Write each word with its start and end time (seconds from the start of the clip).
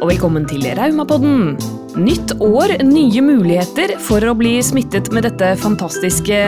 og 0.00 0.10
velkommen 0.10 0.44
til 0.48 0.64
Raumapodden. 0.76 1.54
Nytt 2.00 2.34
år, 2.42 2.72
nye 2.86 3.22
muligheter 3.22 3.94
for 4.02 4.24
å 4.26 4.34
bli 4.38 4.56
smittet 4.64 5.10
med 5.14 5.26
dette 5.26 5.52
fantastiske 5.60 6.38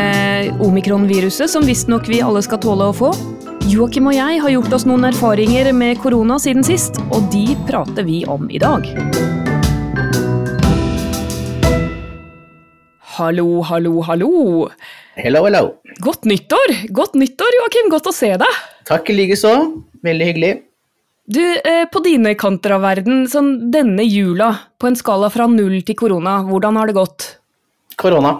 omikron-viruset 0.64 1.50
som 1.52 1.66
visstnok 1.68 2.08
vi 2.10 2.22
alle 2.24 2.42
skal 2.44 2.60
tåle 2.62 2.88
å 2.90 2.96
få. 2.96 3.12
Joakim 3.70 4.10
og 4.10 4.16
jeg 4.16 4.42
har 4.42 4.54
gjort 4.54 4.76
oss 4.78 4.86
noen 4.88 5.06
erfaringer 5.08 5.70
med 5.76 6.00
korona 6.02 6.38
siden 6.42 6.66
sist, 6.66 7.00
og 7.10 7.28
de 7.34 7.56
prater 7.68 8.06
vi 8.06 8.24
om 8.30 8.50
i 8.50 8.60
dag. 8.62 8.86
Hallo, 13.16 13.62
hallo, 13.64 14.00
hallo. 14.04 14.32
Hello, 15.16 15.46
hello. 15.46 15.66
Godt 16.04 16.26
nyttår! 16.28 16.78
Godt 16.92 17.14
nyttår, 17.16 17.60
Joakim. 17.62 17.88
Godt 17.94 18.10
å 18.10 18.16
se 18.16 18.34
deg. 18.36 18.64
Takk 18.88 19.08
i 19.08 19.16
likeså. 19.22 19.54
Veldig 20.04 20.32
hyggelig. 20.34 20.56
Du, 21.26 21.42
eh, 21.42 21.84
på 21.90 22.00
dine 22.04 22.36
kanter 22.38 22.76
av 22.76 22.84
verden, 22.86 23.24
sånn 23.26 23.72
denne 23.74 24.04
jula, 24.06 24.52
på 24.78 24.86
en 24.86 24.98
skala 24.98 25.26
fra 25.34 25.48
null 25.50 25.80
til 25.82 25.96
korona, 25.98 26.36
hvordan 26.46 26.78
har 26.78 26.86
det 26.86 26.94
gått? 26.94 27.26
Korona. 27.98 28.36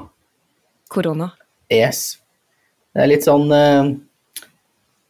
Korona. 0.92 1.32
Yes. 1.72 2.20
Det 2.94 3.02
er 3.02 3.10
litt 3.10 3.26
sånn 3.26 3.50
eh, 3.50 3.90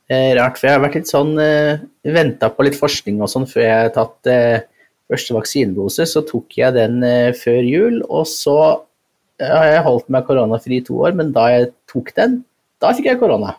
eh, 0.08 0.30
rart, 0.38 0.56
for 0.56 0.70
jeg 0.70 0.78
har 0.78 0.86
vært 0.86 0.96
litt 1.02 1.12
sånn 1.12 1.34
eh, 1.42 1.84
Venta 2.16 2.48
på 2.54 2.64
litt 2.64 2.78
forskning 2.78 3.20
og 3.20 3.28
sånn 3.28 3.44
før 3.50 3.64
jeg 3.66 3.76
har 3.82 3.92
tatt 3.92 4.30
eh, 4.32 4.64
første 5.12 5.36
vaksinedose. 5.36 6.08
Så 6.08 6.24
tok 6.24 6.56
jeg 6.56 6.78
den 6.78 7.04
eh, 7.04 7.36
før 7.36 7.60
jul, 7.60 8.00
og 8.08 8.24
så 8.30 8.56
eh, 9.36 9.52
har 9.52 9.68
jeg 9.74 9.84
holdt 9.84 10.08
meg 10.16 10.24
koronafri 10.24 10.80
i 10.80 10.86
to 10.86 10.96
år, 11.04 11.12
men 11.18 11.36
da 11.36 11.50
jeg 11.52 11.70
tok 11.92 12.14
den, 12.16 12.40
da 12.80 12.96
fikk 12.96 13.12
jeg 13.12 13.20
korona. 13.20 13.52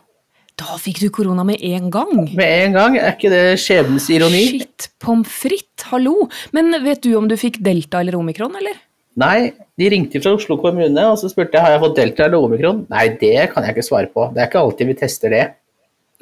Da 0.58 0.74
fikk 0.82 0.98
du 1.04 1.08
korona 1.14 1.44
med 1.46 1.60
en 1.62 1.86
gang. 1.94 2.24
Med 2.34 2.50
en 2.64 2.72
gang. 2.74 2.96
Er 2.98 3.12
ikke 3.14 3.30
det 3.30 3.42
skjebnens 3.62 4.08
ironi? 4.10 4.42
Shit, 4.56 4.88
pommes 5.02 5.30
frites, 5.30 5.86
hallo. 5.92 6.26
Men 6.56 6.72
vet 6.82 7.02
du 7.06 7.12
om 7.18 7.28
du 7.30 7.36
fikk 7.38 7.60
delta 7.62 8.00
eller 8.02 8.16
omikron, 8.18 8.56
eller? 8.58 8.80
Nei, 9.18 9.52
de 9.78 9.88
ringte 9.90 10.20
fra 10.22 10.32
Oslo 10.36 10.56
kommune 10.62 11.02
og 11.10 11.16
så 11.18 11.30
spurte 11.30 11.58
jeg 11.58 11.64
har 11.64 11.72
jeg 11.74 11.82
fått 11.82 11.96
delta 11.98 12.26
eller 12.26 12.42
omikron. 12.46 12.84
Nei, 12.90 13.06
det 13.18 13.48
kan 13.52 13.66
jeg 13.66 13.74
ikke 13.76 13.86
svare 13.86 14.10
på. 14.14 14.28
Det 14.34 14.42
er 14.44 14.50
ikke 14.50 14.62
alltid 14.62 14.90
vi 14.92 14.98
tester 15.00 15.34
det. 15.34 15.44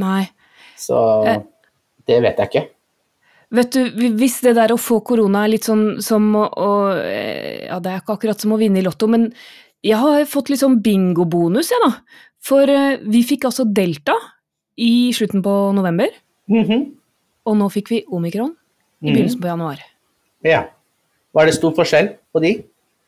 Nei. 0.00 0.22
Så 0.80 0.96
Eh. 1.28 1.40
det 2.06 2.20
vet 2.24 2.36
jeg 2.40 2.50
ikke. 2.52 2.64
Vet 3.56 3.70
du, 3.72 4.10
hvis 4.18 4.40
det 4.42 4.56
der 4.58 4.72
å 4.74 4.80
få 4.80 5.00
korona 5.06 5.44
er 5.44 5.52
litt 5.54 5.64
sånn 5.68 6.02
som 6.02 6.24
å 6.34 6.44
å, 6.50 6.70
eh, 6.98 7.66
Ja, 7.68 7.78
det 7.80 7.92
er 7.92 8.00
ikke 8.00 8.16
akkurat 8.18 8.40
som 8.40 8.52
å 8.52 8.58
vinne 8.58 8.78
i 8.78 8.82
Lotto, 8.82 9.06
men 9.08 9.32
jeg 9.82 9.96
har 9.96 10.24
fått 10.24 10.48
litt 10.50 10.60
sånn 10.60 10.80
bingobonus, 10.82 11.70
jeg, 11.70 11.80
da. 11.84 11.92
For 12.46 12.70
eh, 12.70 13.00
vi 13.02 13.22
fikk 13.26 13.48
altså 13.48 13.66
delta 13.74 14.14
i 14.78 15.10
slutten 15.16 15.42
på 15.42 15.56
november, 15.74 16.08
Mhm. 16.48 16.84
og 17.46 17.56
nå 17.58 17.66
fikk 17.72 17.88
vi 17.90 18.04
omikron 18.12 18.52
i 19.02 19.10
Mhm. 19.10 19.14
begynnelsen 19.14 19.40
på 19.42 19.48
januar. 19.50 19.80
Ja. 20.44 20.64
Var 21.34 21.46
det 21.46 21.54
stor 21.54 21.72
forskjell 21.74 22.14
på 22.34 22.40
de? 22.40 22.62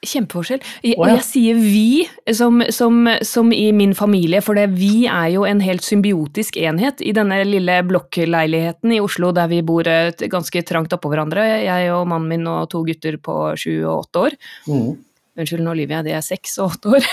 Kjempeforskjell. 0.04 0.60
Jeg, 0.84 0.94
ja. 0.96 1.06
jeg 1.16 1.22
sier 1.26 1.54
vi 1.58 2.08
som, 2.32 2.62
som, 2.70 3.08
som 3.22 3.50
i 3.52 3.72
min 3.72 3.94
familie, 3.94 4.40
for 4.40 4.54
det, 4.54 4.68
vi 4.78 5.06
er 5.10 5.32
jo 5.34 5.42
en 5.44 5.58
helt 5.60 5.82
symbiotisk 5.82 6.56
enhet 6.56 7.00
i 7.02 7.10
denne 7.12 7.40
lille 7.44 7.80
blokkleiligheten 7.88 8.92
i 8.94 9.00
Oslo 9.02 9.32
der 9.34 9.48
vi 9.50 9.60
bor 9.66 9.88
eh, 9.90 10.12
ganske 10.30 10.62
trangt 10.64 10.94
oppå 10.94 11.10
hverandre. 11.10 11.42
Jeg 11.64 11.90
og 11.90 12.06
mannen 12.06 12.28
min 12.28 12.46
og 12.46 12.68
to 12.70 12.84
gutter 12.86 13.18
på 13.18 13.56
sju 13.58 13.84
og 13.88 14.06
åtte 14.06 14.22
år. 14.28 14.36
Mhm. 14.68 14.96
Unnskyld, 15.38 15.62
nå 15.62 15.70
Olivia, 15.70 16.00
jeg, 16.00 16.08
de 16.08 16.14
er 16.18 16.24
seks 16.26 16.56
og 16.58 16.72
åtte 16.72 16.96
år. 16.96 17.04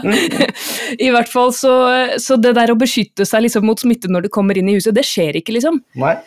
I 1.06 1.08
hvert 1.14 1.30
fall 1.32 1.54
så, 1.56 1.72
så 2.20 2.36
det 2.36 2.52
der 2.58 2.72
å 2.72 2.78
beskytte 2.78 3.24
seg 3.28 3.46
liksom 3.46 3.64
mot 3.64 3.80
smitte 3.80 4.10
når 4.12 4.26
du 4.26 4.34
kommer 4.34 4.58
inn 4.60 4.68
i 4.68 4.76
huset, 4.76 4.92
det 4.96 5.06
skjer 5.08 5.40
ikke, 5.40 5.56
liksom. 5.56 5.80
Nei. 6.00 6.18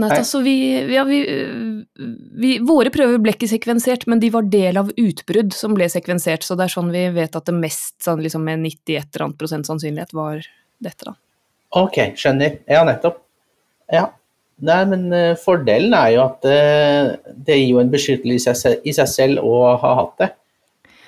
Nei, 0.00 0.08
altså 0.16 0.40
vi, 0.40 0.54
ja, 0.88 1.02
vi, 1.04 1.18
vi, 2.40 2.54
våre 2.64 2.90
prøver 2.90 3.20
ble 3.22 3.34
ikke 3.36 3.50
sekvensert, 3.50 4.06
men 4.08 4.22
de 4.22 4.30
var 4.32 4.48
del 4.50 4.80
av 4.80 4.88
utbrudd 4.98 5.52
som 5.54 5.76
ble 5.76 5.86
sekvensert, 5.92 6.46
så 6.46 6.56
det 6.56 6.66
er 6.66 6.74
sånn 6.74 6.88
vi 6.94 7.04
vet 7.12 7.36
at 7.38 7.50
det 7.50 7.54
mest, 7.54 7.98
sånn 8.02 8.22
liksom 8.24 8.46
med 8.48 8.64
91 8.64 9.04
eller 9.04 9.26
annet 9.26 9.38
prosent 9.38 9.68
sannsynlighet, 9.68 10.16
var 10.16 10.40
dette, 10.82 11.12
da. 11.12 11.14
Ok, 11.82 12.00
skjønner. 12.18 12.58
Ja, 12.68 12.82
nettopp. 12.88 13.20
Ja. 13.92 14.08
Nei, 14.60 14.82
men 14.86 15.08
eh, 15.16 15.32
fordelen 15.40 15.94
er 15.96 16.12
jo 16.14 16.22
at 16.26 16.46
eh, 16.46 17.14
det 17.46 17.56
gir 17.58 17.72
jo 17.72 17.80
en 17.82 17.90
beskyttelse 17.92 18.76
i 18.84 18.94
seg, 18.94 19.08
selv 19.10 19.42
å 19.46 19.76
ha 19.80 19.94
hatt 20.02 20.14
det, 20.20 20.28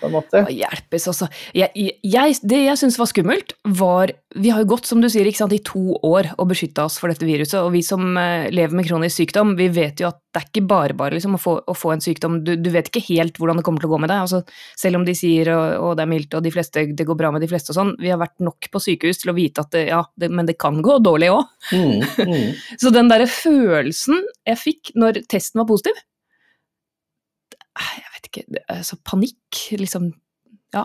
på 0.05 0.11
en 0.11 0.17
måte. 0.19 0.43
Å 0.45 0.53
hjelpes, 0.53 1.09
altså. 1.11 1.29
Jeg, 1.57 1.73
jeg, 2.05 2.37
det 2.45 2.61
jeg 2.67 2.81
syns 2.81 2.99
var 3.01 3.11
skummelt, 3.11 3.57
var 3.79 4.13
Vi 4.35 4.51
har 4.51 4.65
jo 4.65 4.71
gått, 4.75 4.89
som 4.91 5.01
du 5.01 5.09
sier, 5.11 5.29
sant, 5.37 5.55
i 5.55 5.63
to 5.65 5.95
år 6.05 6.33
og 6.35 6.49
beskytta 6.51 6.89
oss 6.89 6.99
for 6.99 7.13
dette 7.13 7.27
viruset, 7.27 7.61
og 7.61 7.73
vi 7.75 7.85
som 7.87 8.17
eh, 8.19 8.51
lever 8.51 8.75
med 8.75 8.89
kronisk 8.89 9.23
sykdom, 9.23 9.55
vi 9.59 9.69
vet 9.73 10.03
jo 10.03 10.11
at 10.11 10.19
det 10.35 10.41
er 10.41 10.49
ikke 10.49 10.65
bare 10.67 10.97
bare 10.99 11.15
liksom, 11.15 11.37
å, 11.39 11.41
få, 11.41 11.53
å 11.71 11.75
få 11.79 11.93
en 11.95 12.03
sykdom. 12.03 12.41
Du, 12.43 12.57
du 12.59 12.71
vet 12.75 12.89
ikke 12.91 13.05
helt 13.07 13.39
hvordan 13.39 13.61
det 13.61 13.65
kommer 13.67 13.85
til 13.85 13.87
å 13.87 13.95
gå 13.95 14.01
med 14.03 14.11
deg. 14.11 14.25
Altså, 14.25 14.41
selv 14.81 14.99
om 14.99 15.05
de 15.07 15.15
sier 15.15 15.53
og 15.55 15.93
det 15.95 16.03
er 16.03 16.11
mildt 16.11 16.35
og 16.35 16.43
de 16.43 16.51
fleste, 16.55 16.87
det 16.91 17.07
går 17.07 17.19
bra 17.21 17.31
med 17.35 17.45
de 17.45 17.51
fleste 17.53 17.71
og 17.71 17.79
sånn, 17.79 17.93
vi 18.03 18.11
har 18.11 18.19
vært 18.19 18.43
nok 18.43 18.67
på 18.73 18.83
sykehus 18.83 19.23
til 19.23 19.31
å 19.31 19.37
vite 19.39 19.63
at 19.63 19.71
det, 19.77 19.85
ja, 19.93 20.03
det, 20.19 20.33
men 20.35 20.51
det 20.51 20.59
kan 20.59 20.83
gå 20.83 20.99
dårlig 21.05 21.31
òg. 21.37 21.55
Mm, 21.71 22.03
mm. 22.03 22.51
Så 22.83 22.91
den 22.95 23.13
derre 23.13 23.31
følelsen 23.31 24.27
jeg 24.51 24.61
fikk 24.61 24.93
når 24.99 25.23
testen 25.31 25.63
var 25.63 25.71
positiv 25.71 26.03
Jeg 27.75 28.13
vet 28.15 28.29
ikke 28.29 28.45
det 28.55 28.63
er 28.71 28.85
Så 28.87 28.99
panikk, 29.07 29.65
liksom. 29.81 30.13
Ja. 30.75 30.85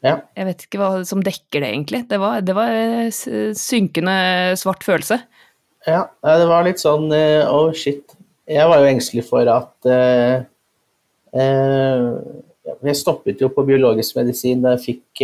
Ja. 0.00 0.16
Jeg 0.36 0.48
vet 0.48 0.64
ikke 0.64 0.80
hva 0.80 0.90
som 1.04 1.20
dekker 1.24 1.60
det, 1.60 1.68
egentlig. 1.74 2.04
Det 2.08 2.18
var, 2.20 2.40
det 2.44 2.56
var 2.56 2.72
eh, 2.72 3.52
synkende 3.56 4.16
svart 4.60 4.84
følelse. 4.86 5.20
Ja, 5.88 6.04
det 6.24 6.48
var 6.48 6.66
litt 6.66 6.80
sånn 6.82 7.08
eh, 7.16 7.48
oh 7.48 7.70
shit. 7.76 8.12
Jeg 8.50 8.68
var 8.68 8.82
jo 8.82 8.90
engstelig 8.90 9.24
for 9.28 9.48
at 9.48 9.88
eh, 9.88 10.42
eh, 11.32 12.06
Jeg 12.84 12.98
stoppet 12.98 13.40
jo 13.40 13.48
på 13.54 13.64
biologisk 13.68 14.18
medisin 14.18 14.64
da 14.64 14.74
jeg 14.74 14.84
fikk 14.84 15.22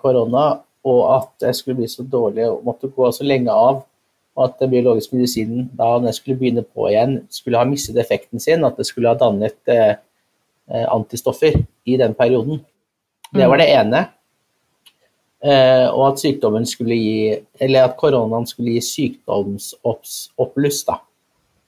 korona, 0.00 0.44
og 0.84 1.00
at 1.14 1.48
jeg 1.48 1.56
skulle 1.58 1.78
bli 1.80 1.88
så 1.88 2.04
dårlig 2.04 2.44
og 2.50 2.64
måtte 2.66 2.90
gå 2.92 3.08
så 3.12 3.24
lenge 3.24 3.52
av. 3.52 3.82
Og 4.34 4.42
at 4.48 4.58
den 4.60 4.72
biologiske 4.72 5.16
medisinen, 5.16 5.68
da 5.78 5.94
når 5.94 6.10
jeg 6.10 6.18
skulle 6.18 6.40
begynne 6.40 6.64
på 6.66 6.88
igjen, 6.90 7.20
skulle 7.32 7.60
ha 7.60 7.68
mistet 7.68 7.98
effekten 8.02 8.42
sin. 8.42 8.66
At 8.66 8.76
det 8.80 8.86
skulle 8.88 9.12
ha 9.12 9.18
dannet 9.18 9.56
antistoffer 10.64 11.58
i 11.84 11.96
den 12.00 12.14
perioden. 12.16 12.62
Det 13.34 13.48
var 13.50 13.60
det 13.60 13.66
ene. 13.74 14.04
Eh, 15.44 15.86
og 15.90 16.06
at 16.12 16.22
sykdommen 16.22 16.64
skulle 16.64 16.96
gi 16.96 17.16
Eller 17.60 17.84
at 17.84 17.98
koronaen 18.00 18.46
skulle 18.48 18.78
gi 18.78 18.84
sykdomsoppbluss, 18.86 20.84
da. 20.88 20.96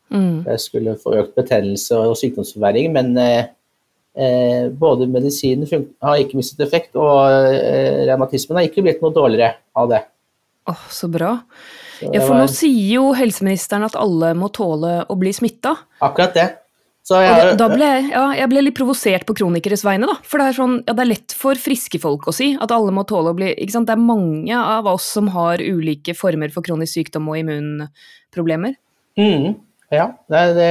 Mm. 0.08 0.46
Det 0.46 0.56
skulle 0.62 0.94
få 1.02 1.16
økt 1.20 1.34
betennelse 1.36 1.98
og 1.98 2.16
sykdomsforverring, 2.16 2.92
men 2.94 3.10
eh, 3.20 3.48
eh, 4.16 4.68
både 4.72 5.08
medisinen 5.10 5.66
har 5.66 6.20
ikke 6.22 6.38
mistet 6.38 6.62
effekt, 6.64 6.94
og 6.94 7.26
eh, 7.50 8.06
revmatismen 8.06 8.60
har 8.60 8.68
ikke 8.68 8.86
blitt 8.86 9.02
noe 9.02 9.12
dårligere 9.12 9.58
av 9.76 9.90
det. 9.90 10.04
Åh, 10.70 10.86
så 10.94 11.10
bra. 11.10 11.34
Så 11.98 12.12
Ja, 12.12 12.20
for 12.22 12.36
var... 12.36 12.44
nå 12.44 12.52
sier 12.54 12.94
jo 12.96 13.10
helseministeren 13.18 13.84
at 13.86 13.98
alle 13.98 14.32
må 14.38 14.48
tåle 14.54 15.00
å 15.10 15.18
bli 15.18 15.34
smitta. 15.34 15.74
akkurat 16.00 16.38
det. 16.38 16.48
Så 17.06 17.20
jeg, 17.22 17.52
da, 17.54 17.68
ble 17.70 17.86
jeg, 17.86 18.06
ja, 18.10 18.22
jeg 18.34 18.50
ble 18.50 18.62
litt 18.64 18.74
provosert 18.74 19.26
på 19.28 19.36
kronikeres 19.38 19.84
vegne, 19.86 20.08
da. 20.10 20.16
For 20.26 20.42
det 20.42 20.48
er, 20.50 20.56
sånn, 20.56 20.72
ja, 20.88 20.94
det 20.96 21.04
er 21.04 21.10
lett 21.12 21.34
for 21.38 21.60
friske 21.60 22.00
folk 22.02 22.26
å 22.26 22.34
si 22.34 22.48
at 22.58 22.72
alle 22.74 22.94
må 22.94 23.04
tåle 23.06 23.30
å 23.30 23.36
bli 23.38 23.52
ikke 23.52 23.76
sant? 23.76 23.86
Det 23.86 23.94
er 23.94 24.02
mange 24.02 24.58
av 24.58 24.88
oss 24.90 25.06
som 25.14 25.30
har 25.30 25.62
ulike 25.62 26.16
former 26.18 26.50
for 26.54 26.66
kronisk 26.66 26.98
sykdom 26.98 27.30
og 27.30 27.38
immunproblemer. 27.44 28.74
mm, 29.22 29.54
ja, 29.94 30.08
det, 30.34 30.42
det 30.58 30.66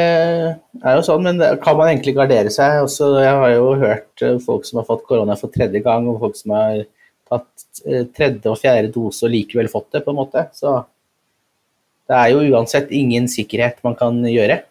er 0.84 0.97
jo 1.00 1.06
sånn, 1.07 1.23
men 1.23 1.40
kan 1.63 1.79
man 1.79 1.94
egentlig 1.94 2.18
gardere 2.18 2.52
seg? 2.52 2.81
Også, 2.84 3.13
jeg 3.23 3.40
har 3.40 3.56
jo 3.56 3.72
hørt 3.79 4.28
eh, 4.28 4.35
folk 4.44 4.67
som 4.67 4.81
har 4.81 4.90
fått 4.91 5.07
korona 5.07 5.40
for 5.40 5.56
tredje 5.56 5.79
gang, 5.88 6.12
og 6.12 6.19
folk 6.25 6.35
som 6.35 6.52
har 6.57 6.84
tatt 7.31 7.85
eh, 7.88 8.03
tredje 8.12 8.52
og 8.52 8.59
fjerde 8.59 8.91
dose 8.91 9.23
og 9.23 9.31
likevel 9.31 9.72
fått 9.72 9.88
det, 9.96 10.03
på 10.03 10.12
en 10.12 10.19
måte. 10.19 10.50
Så 10.52 10.81
det 12.12 12.19
er 12.19 12.35
jo 12.35 12.44
uansett 12.52 12.91
ingen 12.91 13.31
sikkerhet 13.31 13.79
man 13.88 13.96
kan 13.96 14.20
gjøre. 14.28 14.66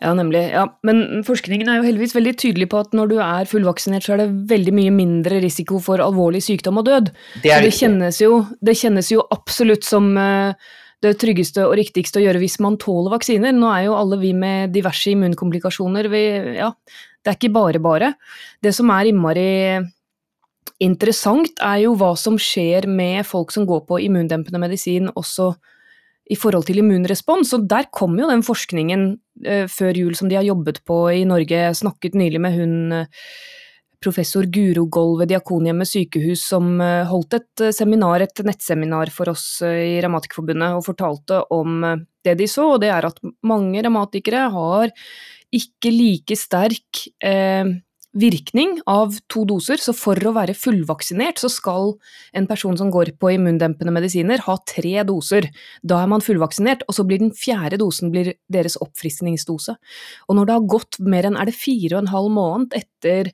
Ja, 0.00 0.14
nemlig. 0.16 0.46
Ja. 0.54 0.64
Men 0.86 1.22
forskningen 1.26 1.68
er 1.68 1.80
jo 1.80 1.84
heldigvis 1.84 2.14
veldig 2.16 2.32
tydelig 2.40 2.70
på 2.72 2.80
at 2.80 2.94
når 2.96 3.10
du 3.10 3.16
er 3.20 3.48
fullvaksinert, 3.48 4.06
så 4.06 4.14
er 4.14 4.22
det 4.22 4.30
veldig 4.48 4.72
mye 4.78 4.92
mindre 4.96 5.42
risiko 5.44 5.80
for 5.84 6.00
alvorlig 6.00 6.40
sykdom 6.46 6.80
og 6.80 6.86
død. 6.88 7.10
Det 7.44 7.58
det 7.66 7.74
kjennes, 7.76 8.20
jo, 8.22 8.38
det 8.64 8.78
kjennes 8.80 9.10
jo 9.12 9.26
absolutt 9.36 9.84
som 9.84 10.08
eh, 10.16 10.56
det 11.04 11.14
tryggeste 11.20 11.66
og 11.68 11.76
riktigste 11.80 12.20
å 12.20 12.24
gjøre 12.24 12.40
hvis 12.40 12.56
man 12.64 12.78
tåler 12.80 13.12
vaksiner. 13.12 13.52
Nå 13.56 13.68
er 13.74 13.86
jo 13.90 13.98
alle 13.98 14.16
vi 14.22 14.32
med 14.36 14.72
diverse 14.72 15.12
immunkomplikasjoner 15.12 16.08
vi, 16.12 16.24
Ja, 16.56 16.72
det 17.20 17.34
er 17.34 17.36
ikke 17.36 17.52
bare 17.52 17.82
bare. 17.84 18.14
Det 18.64 18.72
som 18.76 18.88
er 18.96 19.10
innmari 19.10 19.50
interessant, 20.80 21.52
er 21.60 21.84
jo 21.84 21.92
hva 22.00 22.14
som 22.16 22.38
skjer 22.40 22.88
med 22.88 23.26
folk 23.28 23.52
som 23.52 23.68
går 23.68 23.84
på 23.88 24.00
immundempende 24.06 24.62
medisin 24.62 25.12
også 25.12 25.52
i 26.30 26.38
forhold 26.38 26.68
til 26.68 26.80
immunrespons. 26.82 27.54
Og 27.56 27.66
der 27.70 27.88
kom 27.94 28.18
jo 28.20 28.28
den 28.30 28.44
forskningen 28.46 29.06
eh, 29.44 29.66
før 29.70 29.98
jul 29.98 30.14
som 30.18 30.30
de 30.30 30.38
har 30.38 30.46
jobbet 30.46 30.82
på 30.88 31.02
i 31.14 31.24
Norge. 31.28 31.64
Jeg 31.66 31.80
snakket 31.80 32.18
nylig 32.18 32.42
med 32.42 32.56
hun 32.58 32.76
eh, 33.00 33.24
professor 34.00 34.46
Guro 34.48 34.86
Goll 34.88 35.18
ved 35.20 35.32
Diakonhjemmet 35.32 35.90
sykehus 35.90 36.46
som 36.52 36.78
eh, 36.84 37.02
holdt 37.10 37.36
et 37.40 37.66
eh, 37.66 37.74
seminar, 37.76 38.24
et 38.24 38.44
nettseminar 38.46 39.12
for 39.14 39.32
oss 39.34 39.46
i 39.66 39.98
Revmatikerforbundet 40.04 40.78
og 40.78 40.86
fortalte 40.86 41.42
om 41.54 41.84
det 42.24 42.36
de 42.36 42.48
så, 42.50 42.74
og 42.74 42.82
det 42.82 42.90
er 42.92 43.06
at 43.08 43.20
mange 43.46 43.82
revmatikere 43.82 44.48
har 44.52 44.90
ikke 45.50 45.90
like 45.90 46.36
sterk 46.38 47.06
eh, 47.26 47.64
virkning 48.16 48.80
av 48.90 49.14
to 49.30 49.44
doser, 49.46 49.78
så 49.78 49.94
for 49.94 50.18
å 50.26 50.32
være 50.34 50.56
fullvaksinert 50.58 51.38
så 51.42 51.50
skal 51.52 51.92
en 52.36 52.48
person 52.50 52.78
som 52.78 52.90
går 52.90 53.12
på 53.20 53.34
immundempende 53.36 53.94
medisiner 53.94 54.42
ha 54.46 54.56
tre 54.66 55.04
doser. 55.06 55.46
Da 55.86 56.00
er 56.02 56.10
man 56.10 56.24
fullvaksinert, 56.24 56.82
og 56.88 56.96
så 56.96 57.06
blir 57.06 57.22
den 57.22 57.34
fjerde 57.36 57.78
dosen 57.80 58.10
deres 58.10 58.78
oppfriskningsdose. 58.82 59.76
Og 60.26 60.38
når 60.38 60.48
det 60.48 60.56
har 60.58 60.72
gått 60.74 61.00
mer 61.06 61.30
enn 61.30 61.38
er 61.38 61.50
det 61.50 61.58
fire 61.58 61.96
og 61.96 62.02
en 62.02 62.12
halv 62.14 62.34
måned 62.34 62.76
etter 62.80 63.30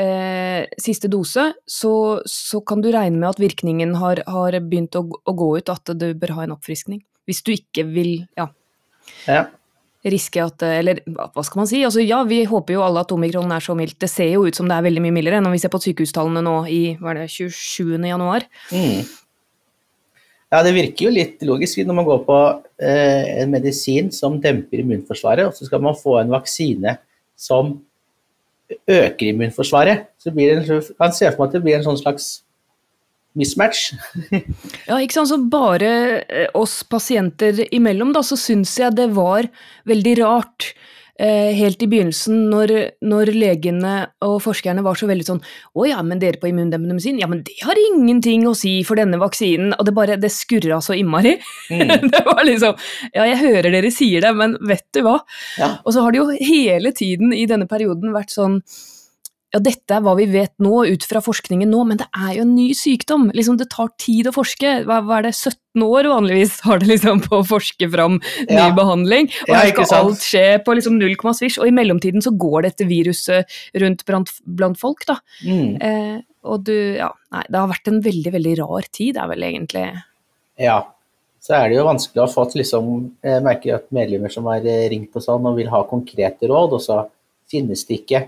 eh, 0.00 0.64
siste 0.80 1.12
dose, 1.12 1.50
så, 1.68 1.92
så, 2.24 2.62
kan 2.64 2.80
du 2.84 2.88
regne 2.94 3.20
med 3.20 3.34
at 3.34 3.42
virkningen 3.42 3.98
har, 4.00 4.24
har 4.30 4.56
begynt 4.64 4.96
å, 4.96 5.04
å, 5.04 5.36
gå 5.36 5.52
ut, 5.58 5.72
at 5.72 5.92
du 5.92 6.08
bør 6.16 6.38
ha 6.38 6.46
en 6.46 6.56
oppfriskning. 6.56 7.04
Hvis 7.28 7.44
du 7.44 7.52
ikke 7.52 7.84
vil, 7.90 8.18
ja. 8.38 8.48
ja 9.28 9.44
riske 10.06 10.42
at 10.42 10.62
Eller 10.66 11.00
hva 11.06 11.42
skal 11.44 11.62
man 11.62 11.68
si? 11.70 11.82
Altså 11.86 12.02
ja, 12.04 12.22
vi 12.28 12.44
håper 12.46 12.76
jo 12.76 12.84
alle 12.84 13.02
at 13.02 13.12
omikron 13.14 13.52
er 13.52 13.64
så 13.64 13.74
mildt. 13.78 13.98
Det 14.02 14.10
ser 14.10 14.32
jo 14.34 14.44
ut 14.46 14.56
som 14.58 14.68
det 14.68 14.76
er 14.76 14.86
veldig 14.86 15.02
mye 15.06 15.16
mildere 15.16 15.42
når 15.42 15.56
vi 15.56 15.62
ser 15.62 15.72
på 15.72 15.82
sykehustallene 15.82 16.44
nå 16.44 16.56
i 16.70 16.82
hva 17.00 17.14
er 17.14 17.22
det, 17.24 17.30
27. 17.32 17.96
januar. 18.06 18.46
Mm. 18.70 19.06
Ja, 20.54 20.62
det 20.62 20.76
virker 20.76 21.08
jo 21.08 21.14
litt 21.14 21.42
logisk 21.46 21.80
når 21.82 21.98
man 21.98 22.06
går 22.06 22.22
på 22.28 22.38
eh, 22.78 23.42
en 23.42 23.50
medisin 23.50 24.12
som 24.14 24.38
demper 24.42 24.84
immunforsvaret, 24.84 25.48
og 25.48 25.56
så 25.56 25.66
skal 25.66 25.82
man 25.82 25.98
få 25.98 26.20
en 26.20 26.30
vaksine 26.32 26.94
som 27.36 27.74
øker 28.70 29.32
immunforsvaret. 29.32 30.06
Så 30.22 30.30
blir 30.34 30.54
det 30.54 30.70
en, 30.70 30.82
kan 30.98 31.14
se 31.14 31.28
for 31.32 31.42
meg 31.42 31.48
at 31.48 31.56
det 31.56 31.62
blir 31.66 31.78
en 31.80 31.86
sånn 31.86 31.98
slags 31.98 32.30
mismatch. 33.38 33.92
ja, 34.88 34.98
ikke 34.98 35.18
sant. 35.18 35.30
Så 35.32 35.40
bare 35.52 35.92
eh, 36.24 36.50
oss 36.56 36.80
pasienter 36.88 37.64
imellom, 37.70 38.12
da, 38.16 38.24
så 38.26 38.38
syns 38.40 38.76
jeg 38.80 38.96
det 38.98 39.10
var 39.16 39.48
veldig 39.88 40.18
rart. 40.22 40.72
Eh, 41.16 41.54
helt 41.56 41.80
i 41.80 41.86
begynnelsen, 41.88 42.42
når, 42.52 42.70
når, 43.08 43.30
legene 43.32 43.92
og 44.26 44.34
forskerne 44.44 44.82
var 44.84 44.98
så 45.00 45.06
veldig 45.08 45.24
sånn 45.24 45.38
Å 45.72 45.86
ja, 45.88 46.02
men 46.04 46.20
dere 46.20 46.36
på 46.36 46.50
immundemmende 46.50 46.92
medisin, 46.92 47.16
ja, 47.22 47.28
men 47.30 47.40
det 47.46 47.54
har 47.64 47.78
ingenting 47.80 48.44
å 48.44 48.52
si 48.58 48.74
for 48.84 49.00
denne 49.00 49.16
vaksinen. 49.22 49.72
Og 49.78 49.88
det 49.88 49.94
bare 49.96 50.18
Det 50.20 50.28
skurra 50.34 50.82
så 50.84 50.92
innmari. 50.98 51.38
Mm. 51.72 52.10
det 52.12 52.20
var 52.26 52.44
liksom 52.44 52.76
Ja, 53.14 53.24
jeg 53.30 53.40
hører 53.46 53.70
dere 53.72 53.94
sier 53.94 54.26
det, 54.26 54.34
men 54.36 54.58
vet 54.68 54.84
du 54.92 55.00
hva? 55.06 55.16
Ja. 55.56 55.70
Og 55.86 55.96
så 55.96 56.04
har 56.04 56.12
det 56.12 56.20
jo 56.20 56.28
hele 56.36 56.92
tiden 56.96 57.32
i 57.32 57.46
denne 57.48 57.68
perioden 57.70 58.12
vært 58.12 58.36
sånn 58.36 58.60
ja, 59.56 59.62
dette 59.62 59.96
er 59.96 60.02
hva 60.04 60.12
vi 60.18 60.26
vet 60.28 60.52
nå, 60.62 60.82
ut 60.84 61.04
fra 61.08 61.22
forskningen 61.24 61.70
nå, 61.72 61.82
men 61.88 62.00
det 62.00 62.06
er 62.12 62.36
jo 62.36 62.44
en 62.44 62.54
ny 62.56 62.68
sykdom. 62.76 63.30
Liksom, 63.36 63.56
det 63.60 63.70
tar 63.72 63.88
tid 64.02 64.28
å 64.28 64.34
forske. 64.36 64.72
Hva, 64.88 65.00
hva 65.06 65.20
er 65.20 65.28
det, 65.28 65.34
17 65.36 65.84
år 65.86 66.08
vanligvis 66.12 66.58
har 66.66 66.82
det 66.82 66.90
liksom 66.90 67.22
på 67.24 67.40
å 67.40 67.46
forske 67.46 67.88
fram 67.92 68.18
ny 68.20 68.58
ja. 68.58 68.70
behandling? 68.76 69.30
Og 69.46 69.52
ja, 69.54 69.62
her 69.62 69.72
skal 69.72 69.94
alt 70.02 70.24
skje 70.24 70.44
på 70.66 70.76
liksom 70.76 70.98
null 71.00 71.16
komma 71.20 71.34
svisj, 71.36 71.60
og 71.62 71.70
i 71.70 71.76
mellomtiden 71.76 72.24
så 72.24 72.34
går 72.36 72.68
dette 72.68 72.88
viruset 72.88 73.56
rundt 73.80 74.04
blant, 74.08 74.34
blant 74.44 74.80
folk, 74.80 75.06
da. 75.08 75.18
Mm. 75.46 75.72
Eh, 75.80 76.18
og 76.46 76.66
du, 76.68 76.76
ja, 76.98 77.10
nei, 77.34 77.46
det 77.48 77.58
har 77.58 77.72
vært 77.72 77.90
en 77.90 78.02
veldig, 78.04 78.36
veldig 78.36 78.54
rar 78.60 78.92
tid, 78.92 79.16
er 79.18 79.32
vel 79.32 79.48
egentlig 79.48 79.88
Ja. 80.60 80.82
Så 81.46 81.54
er 81.54 81.68
det 81.70 81.76
jo 81.76 81.84
vanskelig 81.86 82.24
å 82.24 82.30
få 82.30 82.42
liksom 82.58 82.86
Jeg 83.22 83.42
merker 83.44 83.76
at 83.76 83.84
medlemmer 83.94 84.32
som 84.34 84.48
har 84.50 84.64
ringt 84.90 85.14
og 85.14 85.22
sånn 85.22 85.44
og 85.46 85.58
vil 85.60 85.68
ha 85.70 85.84
konkrete 85.86 86.48
råd, 86.50 86.74
og 86.74 86.82
så 86.82 86.96
finnes 87.46 87.84
det 87.86 88.00
ikke. 88.00 88.22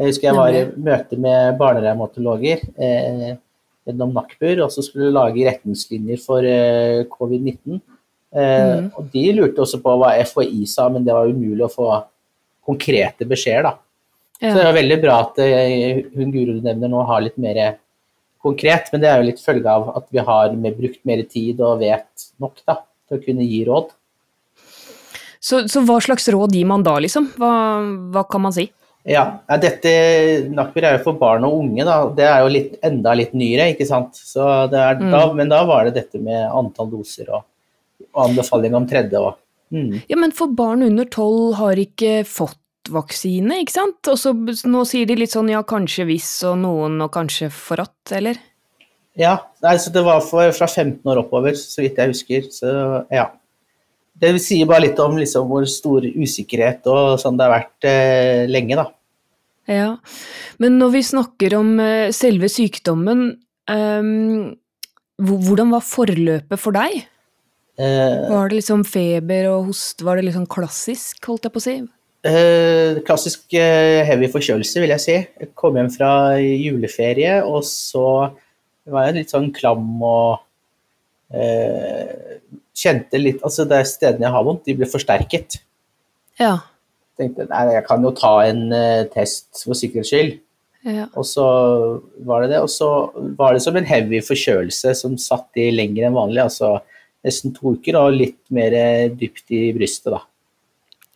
Jeg 0.00 0.08
husker 0.08 0.30
jeg 0.30 0.38
var 0.38 0.56
i 0.56 0.62
møte 0.80 1.18
med 1.20 1.56
barnerevmatologer 1.60 2.62
eh, 2.80 3.34
gjennom 3.86 4.14
NAKBUR, 4.16 4.62
og 4.64 4.72
så 4.72 4.84
skulle 4.84 5.12
lage 5.12 5.44
retningslinjer 5.46 6.20
for 6.22 6.46
eh, 6.48 7.02
covid-19. 7.12 7.80
Eh, 8.32 8.72
mm. 8.80 8.90
Og 8.96 9.12
de 9.12 9.26
lurte 9.36 9.62
også 9.64 9.82
på 9.84 9.94
hva 10.00 10.14
FHI 10.24 10.64
sa, 10.70 10.88
men 10.92 11.04
det 11.06 11.14
var 11.16 11.28
umulig 11.28 11.66
å 11.66 11.72
få 11.72 11.88
konkrete 12.64 13.28
beskjeder, 13.28 13.68
da. 13.68 13.76
Ja. 14.42 14.50
Så 14.50 14.58
det 14.58 14.66
er 14.66 14.78
veldig 14.80 14.98
bra 15.04 15.20
at 15.22 15.40
eh, 15.44 16.02
hun 16.16 16.32
Guro 16.34 16.56
du 16.56 16.64
nevner 16.64 16.90
nå 16.90 17.02
har 17.06 17.22
litt 17.22 17.38
mer 17.42 17.60
konkret, 18.42 18.88
men 18.90 19.02
det 19.02 19.10
er 19.10 19.20
jo 19.20 19.28
litt 19.28 19.42
følge 19.42 19.70
av 19.70 19.92
at 20.00 20.08
vi 20.10 20.22
har 20.24 20.54
brukt 20.64 21.02
mer 21.06 21.22
tid 21.30 21.60
og 21.62 21.82
vet 21.82 22.30
nok 22.42 22.64
da, 22.66 22.80
til 23.06 23.20
å 23.20 23.22
kunne 23.22 23.46
gi 23.46 23.60
råd. 23.68 23.92
Så, 25.42 25.64
så 25.70 25.82
hva 25.86 25.98
slags 26.02 26.26
råd 26.30 26.54
gir 26.54 26.66
man 26.70 26.82
da, 26.86 26.96
liksom? 27.02 27.28
Hva, 27.38 27.52
hva 28.14 28.24
kan 28.30 28.42
man 28.46 28.54
si? 28.54 28.68
Ja, 29.08 29.22
dette 29.58 29.92
Nakbir 30.54 30.84
er 30.86 30.96
jo 30.96 31.06
for 31.08 31.18
barn 31.18 31.42
og 31.46 31.56
unge, 31.58 31.82
da. 31.86 31.96
Det 32.14 32.26
er 32.28 32.44
jo 32.44 32.50
litt, 32.54 32.76
enda 32.86 33.14
litt 33.18 33.32
nyere, 33.34 33.72
ikke 33.72 33.86
sant. 33.88 34.20
Er, 34.38 35.00
mm. 35.00 35.08
da, 35.10 35.22
men 35.34 35.50
da 35.50 35.62
var 35.66 35.88
det 35.88 35.96
dette 35.96 36.20
med 36.22 36.44
antall 36.46 36.90
doser 36.92 37.32
og, 37.34 37.42
og 38.12 38.28
anbefaling 38.28 38.76
om 38.78 38.86
tredje. 38.86 39.18
òg. 39.18 39.40
mm. 39.74 40.04
Ja, 40.12 40.20
men 40.20 40.34
for 40.36 40.54
barn 40.54 40.86
under 40.86 41.08
tolv 41.10 41.58
har 41.58 41.80
ikke 41.82 42.22
fått 42.28 42.60
vaksine, 42.90 43.58
ikke 43.62 43.74
sant? 43.74 44.00
Og 44.10 44.18
så 44.18 44.32
nå 44.70 44.86
sier 44.88 45.10
de 45.10 45.18
litt 45.18 45.34
sånn 45.34 45.50
ja, 45.50 45.62
kanskje 45.66 46.06
hvis 46.08 46.30
og 46.48 46.58
noen 46.62 47.02
og 47.02 47.12
kanskje 47.14 47.50
for 47.54 47.82
at, 47.82 47.98
eller? 48.14 48.38
Ja, 49.18 49.36
nei, 49.64 49.76
så 49.82 49.90
det 49.92 50.06
var 50.06 50.22
for, 50.24 50.46
fra 50.56 50.66
15 50.70 51.10
år 51.10 51.20
oppover, 51.26 51.56
så 51.58 51.82
vidt 51.82 51.98
jeg 52.00 52.14
husker. 52.14 52.46
Så 52.54 52.70
ja. 53.12 53.28
Det 54.12 54.34
sier 54.42 54.68
bare 54.70 54.86
litt 54.86 54.98
om 55.02 55.16
liksom, 55.18 55.46
hvor 55.50 55.64
stor 55.70 56.04
usikkerhet 56.04 56.86
og 56.90 57.16
sånn 57.20 57.38
det 57.38 57.46
har 57.46 57.54
vært 57.56 57.88
eh, 57.88 58.42
lenge, 58.50 58.76
da. 58.78 58.88
Ja, 59.70 59.88
men 60.62 60.76
når 60.80 60.92
vi 60.96 61.06
snakker 61.06 61.56
om 61.58 61.72
eh, 61.82 62.10
selve 62.14 62.50
sykdommen, 62.50 63.24
eh, 63.70 64.12
hvordan 65.22 65.72
var 65.74 65.86
forløpet 65.86 66.60
for 66.60 66.76
deg? 66.76 67.02
Eh. 67.80 68.28
var 68.28 68.50
det 68.50 68.58
liksom 68.58 68.82
feber 68.84 69.46
og 69.48 69.70
host, 69.70 70.02
var 70.04 70.18
det 70.18 70.26
liksom 70.26 70.44
klassisk, 70.46 71.16
holdt 71.24 71.46
jeg 71.48 71.54
på 71.54 71.60
å 71.62 71.64
si? 71.64 71.76
Eh, 72.22 73.00
klassisk 73.06 73.54
eh, 73.58 74.04
heavy 74.06 74.28
forkjølelse, 74.30 74.82
vil 74.84 74.92
jeg 74.94 75.02
si. 75.02 75.16
Jeg 75.40 75.50
kom 75.58 75.78
hjem 75.78 75.88
fra 75.90 76.12
juleferie, 76.38 77.40
og 77.42 77.64
så 77.66 78.04
var 78.86 79.08
jeg 79.08 79.16
litt 79.16 79.32
sånn 79.32 79.50
klam 79.56 79.88
og 80.04 80.44
kjente 81.32 83.20
litt 83.20 83.42
Altså, 83.44 83.64
de 83.68 83.80
stedene 83.88 84.26
jeg 84.26 84.34
har 84.34 84.46
vondt, 84.46 84.66
de 84.68 84.76
ble 84.76 84.88
forsterket. 84.90 85.58
Ja. 86.40 86.58
Tenkte 87.18 87.46
nei, 87.50 87.66
jeg 87.76 87.84
kan 87.88 88.04
jo 88.04 88.12
ta 88.16 88.32
en 88.46 88.64
uh, 88.72 89.04
test 89.12 89.64
for 89.64 89.76
sikkerhets 89.78 90.12
skyld. 90.12 90.38
Ja. 90.82 91.06
Og 91.14 91.26
så 91.28 91.44
var 92.26 92.42
det 92.42 92.54
det. 92.54 92.62
Og 92.64 92.70
så 92.72 92.88
var 93.38 93.54
det 93.54 93.62
som 93.64 93.76
en 93.78 93.86
heavy 93.86 94.22
forkjølelse 94.24 94.94
som 94.98 95.18
satt 95.20 95.60
i 95.60 95.70
lenger 95.74 96.08
enn 96.08 96.16
vanlig. 96.16 96.42
Altså 96.48 96.74
nesten 97.22 97.54
to 97.54 97.76
uker 97.76 97.98
og 98.00 98.16
litt 98.16 98.40
mer 98.54 98.74
eh, 98.74 99.10
dypt 99.14 99.52
i 99.54 99.68
brystet, 99.76 100.10
da. 100.16 100.24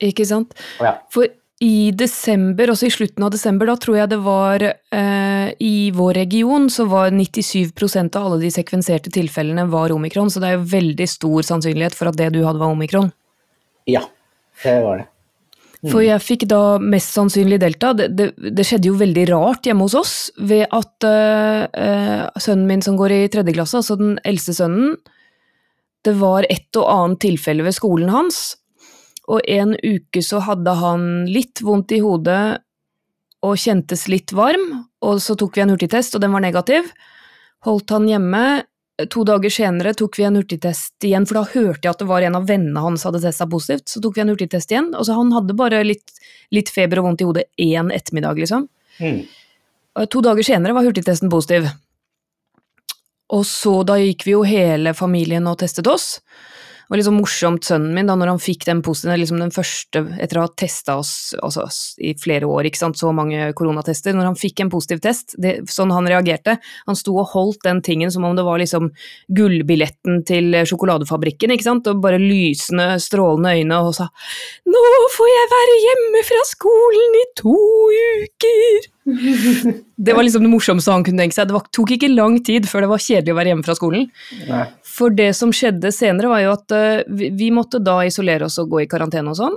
Ikke 0.06 0.26
sant. 0.28 0.52
Ja. 0.82 0.98
For 1.12 1.26
i 1.64 1.90
desember, 1.96 2.68
også 2.68 2.90
i 2.90 2.92
slutten 2.92 3.24
av 3.24 3.30
desember, 3.32 3.70
da 3.70 3.78
tror 3.80 3.96
jeg 3.96 4.10
det 4.12 4.18
var 4.20 4.60
eh, 4.66 5.48
I 5.64 5.90
vår 5.96 6.18
region 6.18 6.68
så 6.72 6.84
var 6.90 7.14
97% 7.16 8.18
av 8.18 8.26
alle 8.28 8.42
de 8.42 8.50
sekvenserte 8.52 9.12
tilfellene 9.14 9.64
var 9.72 9.94
omikron, 9.94 10.28
så 10.28 10.42
det 10.42 10.50
er 10.50 10.58
jo 10.58 10.66
veldig 10.74 11.06
stor 11.08 11.46
sannsynlighet 11.48 11.96
for 11.96 12.10
at 12.10 12.18
det 12.20 12.34
du 12.34 12.42
hadde 12.44 12.60
var 12.60 12.74
omikron. 12.74 13.08
Ja, 13.88 14.04
det 14.64 14.74
var 14.84 15.00
det. 15.00 15.06
Mm. 15.80 15.90
For 15.94 16.02
jeg 16.04 16.24
fikk 16.24 16.44
da 16.50 16.60
mest 16.82 17.16
sannsynlig 17.16 17.60
delta. 17.62 17.94
Det, 17.96 18.10
det, 18.18 18.28
det, 18.36 18.64
skjedde 18.66 18.90
jo 18.90 19.00
veldig 19.00 19.26
rart 19.30 19.68
hjemme 19.68 19.86
hos 19.86 19.96
oss 19.96 20.14
ved 20.36 20.66
at 20.76 21.08
eh, 21.08 22.28
sønnen 22.42 22.68
min 22.68 22.84
som 22.84 23.00
går 23.00 23.16
i 23.16 23.24
tredje 23.32 23.56
klasse, 23.56 23.80
altså 23.80 23.96
den 24.00 24.16
eldste 24.28 24.56
sønnen, 24.56 24.96
det 26.04 26.18
var 26.20 26.44
et 26.52 26.68
og 26.76 26.88
annet 26.90 27.24
tilfelle 27.24 27.64
ved 27.64 27.74
skolen 27.76 28.12
hans 28.12 28.58
og 29.26 29.42
en 29.50 29.74
uke 29.82 30.22
så 30.22 30.40
hadde 30.46 30.72
han 30.78 31.26
litt 31.30 31.62
vondt 31.64 31.94
i 31.96 32.00
hodet 32.02 32.58
og 33.46 33.58
kjentes 33.60 34.06
litt 34.10 34.32
varm, 34.34 34.86
og 35.04 35.20
så 35.22 35.36
tok 35.38 35.58
vi 35.58 35.64
en 35.64 35.74
hurtigtest, 35.74 36.14
og 36.14 36.22
den 36.22 36.34
var 36.34 36.42
negativ. 36.44 36.88
Holdt 37.66 37.92
han 37.94 38.08
hjemme. 38.10 38.42
To 39.12 39.26
dager 39.28 39.52
senere 39.52 39.92
tok 39.98 40.16
vi 40.16 40.24
en 40.24 40.38
hurtigtest 40.38 41.04
igjen, 41.04 41.26
for 41.28 41.40
da 41.40 41.44
hørte 41.52 41.84
jeg 41.84 41.92
at 41.92 42.00
det 42.00 42.08
var 42.08 42.24
en 42.24 42.38
av 42.38 42.46
vennene 42.48 42.80
hans 42.80 43.04
hadde 43.06 43.20
testa 43.22 43.46
positivt. 43.50 43.90
Så 43.92 44.00
tok 44.02 44.16
vi 44.16 44.24
en 44.24 44.32
hurtigtest 44.32 44.72
igjen, 44.72 44.92
og 44.96 45.04
så 45.06 45.18
han 45.18 45.34
hadde 45.36 45.58
bare 45.58 45.82
litt, 45.84 46.14
litt 46.54 46.72
feber 46.72 47.02
og 47.02 47.10
vondt 47.10 47.24
i 47.26 47.28
hodet 47.28 47.44
én 47.60 47.92
ettermiddag, 47.94 48.40
liksom. 48.40 48.70
Mm. 49.02 49.26
To 50.12 50.22
dager 50.24 50.46
senere 50.46 50.74
var 50.76 50.86
hurtigtesten 50.86 51.32
positiv. 51.32 51.68
Og 53.34 53.42
så 53.48 53.80
da 53.86 53.98
gikk 54.00 54.26
vi 54.26 54.36
jo 54.36 54.44
hele 54.46 54.94
familien 54.96 55.48
og 55.50 55.58
testet 55.60 55.88
oss. 55.90 56.20
Det 56.86 56.92
var 56.94 57.00
liksom 57.00 57.16
morsomt, 57.18 57.64
sønnen 57.66 57.96
min, 57.96 58.06
da 58.06 58.14
når 58.14 58.28
han 58.30 58.38
fikk 58.38 58.62
den 58.68 58.78
positive, 58.86 59.16
liksom 59.18 59.40
den 59.42 59.50
første 59.50 60.04
etter 60.22 60.38
å 60.38 60.44
ha 60.44 60.52
testa 60.54 60.94
oss 61.00 61.34
altså, 61.42 61.64
i 61.98 62.12
flere 62.14 62.46
år, 62.46 62.68
ikke 62.68 62.78
sant, 62.78 63.00
så 63.00 63.10
mange 63.10 63.48
koronatester, 63.58 64.14
når 64.14 64.30
han 64.30 64.38
fikk 64.38 64.62
en 64.62 64.70
positiv 64.70 65.02
test, 65.02 65.34
det, 65.42 65.56
sånn 65.66 65.90
han 65.90 66.06
reagerte, 66.06 66.60
han 66.86 67.00
sto 67.00 67.16
og 67.18 67.32
holdt 67.34 67.66
den 67.66 67.82
tingen 67.82 68.14
som 68.14 68.28
om 68.28 68.38
det 68.38 68.46
var 68.46 68.62
liksom 68.62 68.92
gullbilletten 69.34 70.22
til 70.30 70.60
sjokoladefabrikken, 70.70 71.56
ikke 71.56 71.66
sant, 71.66 71.90
og 71.90 72.06
bare 72.06 72.22
lysende, 72.22 72.92
strålende 73.02 73.58
øyne, 73.58 73.82
og 73.82 73.94
sa 73.98 74.06
'Nå 74.70 74.88
får 75.18 75.32
jeg 75.34 75.54
være 75.58 75.80
hjemme 75.86 76.26
fra 76.30 76.42
skolen 76.54 77.22
i 77.22 77.26
to 77.42 77.56
uker'. 78.22 78.95
Det 79.06 80.12
var 80.12 80.22
liksom 80.22 80.42
det 80.42 80.50
morsomste 80.50 80.90
han 80.90 81.04
kunne 81.06 81.22
tenke 81.22 81.36
seg. 81.36 81.48
Det 81.48 81.60
tok 81.76 81.92
ikke 81.94 82.10
lang 82.10 82.40
tid 82.44 82.66
før 82.68 82.84
det 82.84 82.90
var 82.90 83.02
kjedelig 83.02 83.32
å 83.32 83.38
være 83.38 83.52
hjemme 83.52 83.66
fra 83.66 83.76
skolen. 83.78 84.08
Nei. 84.48 84.64
For 84.96 85.14
det 85.14 85.30
som 85.38 85.52
skjedde 85.54 85.92
senere, 85.94 86.30
var 86.32 86.42
jo 86.42 86.54
at 86.56 86.74
eh, 86.74 87.06
vi, 87.08 87.52
måtte 87.54 87.80
da 87.82 88.00
isolere 88.06 88.48
oss 88.48 88.58
og 88.62 88.72
gå 88.74 88.82
i 88.82 88.90
karantene 88.90 89.32
og 89.32 89.38
sånn. 89.38 89.56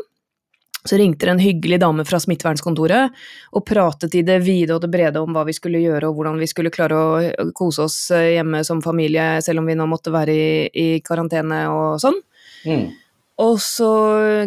Så 0.79 0.95
ringte 0.95 1.27
det 1.27 1.33
en 1.33 1.41
hyggelig 1.43 1.81
dame 1.81 2.05
fra 2.07 2.21
smittevernkontoret 2.23 3.17
og 3.57 3.65
pratet 3.67 4.13
i 4.15 4.21
det 4.23 4.37
vide 4.45 4.77
og 4.77 4.85
det 4.85 4.91
brede 4.93 5.19
om 5.19 5.33
hva 5.35 5.43
vi 5.49 5.55
skulle 5.57 5.81
gjøre 5.83 6.07
og 6.07 6.15
hvordan 6.15 6.39
vi 6.39 6.47
skulle 6.47 6.71
klare 6.71 6.95
å 6.95 7.49
kose 7.57 7.83
oss 7.89 7.97
eh, 8.15 8.35
hjemme 8.37 8.61
som 8.67 8.83
familie, 8.85 9.41
selv 9.43 9.63
om 9.63 9.69
vi 9.69 9.77
nå 9.79 9.89
måtte 9.89 10.13
være 10.13 10.35
i, 10.35 10.49
i 10.69 10.87
karantene 11.05 11.65
og 11.73 11.99
sånn. 12.05 12.21
Mm. 12.69 12.87
Og 13.39 13.59
så 13.63 13.89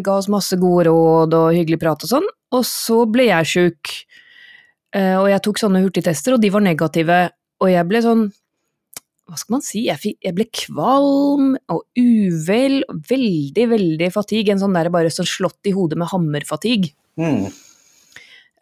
ga 0.04 0.16
oss 0.20 0.30
masse 0.32 0.56
gode 0.60 0.86
råd 0.90 1.36
og 1.36 1.52
hyggelig 1.56 1.80
prat 1.80 2.02
og 2.04 2.10
sånn. 2.10 2.32
Og 2.52 2.64
så 2.68 3.02
ble 3.08 3.30
jeg 3.30 3.48
sjuk, 3.48 3.92
og 5.20 5.28
jeg 5.30 5.42
tok 5.46 5.58
sånne 5.62 5.80
hurtigtester, 5.84 6.34
og 6.36 6.40
de 6.42 6.50
var 6.52 6.60
negative. 6.64 7.18
Og 7.62 7.70
jeg 7.72 7.86
ble 7.88 8.00
sånn 8.04 8.26
Hva 9.30 9.38
skal 9.38 9.54
man 9.54 9.62
si? 9.64 9.84
Jeg, 9.86 9.96
fikk, 10.02 10.16
jeg 10.26 10.34
ble 10.36 10.44
kvalm 10.52 11.52
og 11.72 11.84
uvel, 11.96 12.82
og 12.90 12.98
veldig, 13.08 13.66
veldig 13.70 14.08
fatigue. 14.12 14.52
En 14.52 14.60
sånn 14.60 14.74
der 14.76 14.90
bare 14.92 15.12
sånn 15.14 15.28
slått 15.30 15.70
i 15.70 15.72
hodet 15.72 15.96
med 15.96 16.10
hammer-fatigue. 16.10 16.90
Mm. 17.16 17.46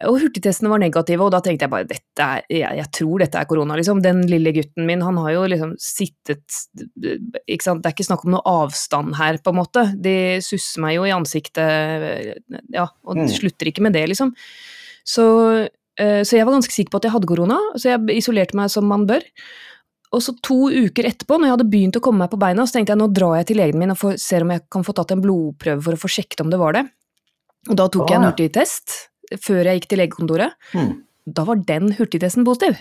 Og 0.07 0.15
hurtigtestene 0.21 0.69
var 0.71 0.79
negative, 0.81 1.21
og 1.25 1.33
da 1.33 1.41
tenkte 1.45 1.65
jeg 1.67 1.71
bare 1.73 1.85
dette 1.89 2.25
er, 2.37 2.45
jeg, 2.49 2.77
jeg 2.79 2.87
tror 2.97 3.21
dette 3.21 3.41
er 3.41 3.49
korona, 3.49 3.75
liksom. 3.77 3.99
Den 4.05 4.23
lille 4.29 4.53
gutten 4.55 4.87
min, 4.87 5.03
han 5.05 5.19
har 5.21 5.33
jo 5.35 5.43
liksom 5.51 5.75
sittet 5.81 6.61
ikke 7.45 7.65
sant? 7.67 7.83
Det 7.83 7.91
er 7.91 7.97
ikke 7.97 8.07
snakk 8.07 8.23
om 8.25 8.33
noe 8.37 8.41
avstand 8.63 9.17
her, 9.19 9.37
på 9.43 9.51
en 9.53 9.59
måte. 9.59 9.83
De 10.01 10.15
susser 10.45 10.81
meg 10.85 10.95
jo 10.97 11.05
i 11.09 11.13
ansiktet, 11.13 12.39
ja, 12.73 12.87
og 13.05 13.17
Mm. 13.19 13.27
slutter 13.29 13.69
ikke 13.73 13.81
med 13.85 13.93
det, 13.97 14.07
liksom. 14.09 14.31
Så, 15.05 15.27
eh, 15.65 15.69
så 16.23 16.37
jeg 16.37 16.45
var 16.47 16.53
ganske 16.55 16.73
sikker 16.73 16.91
på 16.93 16.97
at 17.01 17.03
jeg 17.09 17.11
hadde 17.15 17.27
korona, 17.27 17.57
så 17.75 17.91
jeg 17.91 18.17
isolerte 18.17 18.55
meg 18.55 18.69
som 18.71 18.87
man 18.87 19.05
bør. 19.09 19.21
Og 20.11 20.19
så 20.21 20.33
to 20.43 20.67
uker 20.71 21.03
etterpå, 21.07 21.37
når 21.39 21.47
jeg 21.47 21.55
hadde 21.55 21.69
begynt 21.71 21.97
å 21.99 22.01
komme 22.03 22.19
meg 22.23 22.31
på 22.33 22.39
beina, 22.39 22.65
så 22.67 22.75
tenkte 22.77 22.91
jeg 22.95 22.99
nå 22.99 23.07
drar 23.15 23.37
jeg 23.39 23.47
til 23.51 23.57
legen 23.61 23.79
min 23.79 23.91
og 23.93 23.97
får, 23.99 24.17
ser 24.19 24.43
om 24.43 24.49
jeg 24.51 24.63
kan 24.71 24.83
få 24.83 24.93
tatt 24.97 25.11
en 25.15 25.21
blodprøve 25.23 25.81
for 25.85 25.95
å 25.95 26.01
få 26.01 26.09
sjekket 26.11 26.41
om 26.43 26.49
det 26.51 26.59
var 26.59 26.73
det. 26.75 26.83
Og 27.69 27.75
da 27.79 27.85
tok 27.87 28.09
jeg 28.09 28.17
en 28.19 28.25
Ah. 28.25 28.31
hurtigtest 28.31 28.97
før 29.39 29.63
jeg 29.69 29.79
gikk 29.79 29.87
til 29.89 29.99
legekontoret. 30.01 30.51
Hmm. 30.73 31.03
Da 31.27 31.43
var 31.47 31.55
den 31.55 31.91
hurtigtesten 31.95 32.43
positiv. 32.43 32.75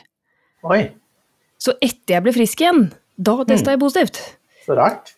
Oi, 0.65 0.91
Så 1.61 1.75
etter 1.83 2.15
jeg 2.17 2.23
ble 2.25 2.33
frisk 2.33 2.61
igjen, 2.65 2.93
da 3.21 3.45
testa 3.45 3.71
jeg 3.75 3.79
positivt. 3.81 4.19
så 4.67 4.75
rart. 4.77 5.13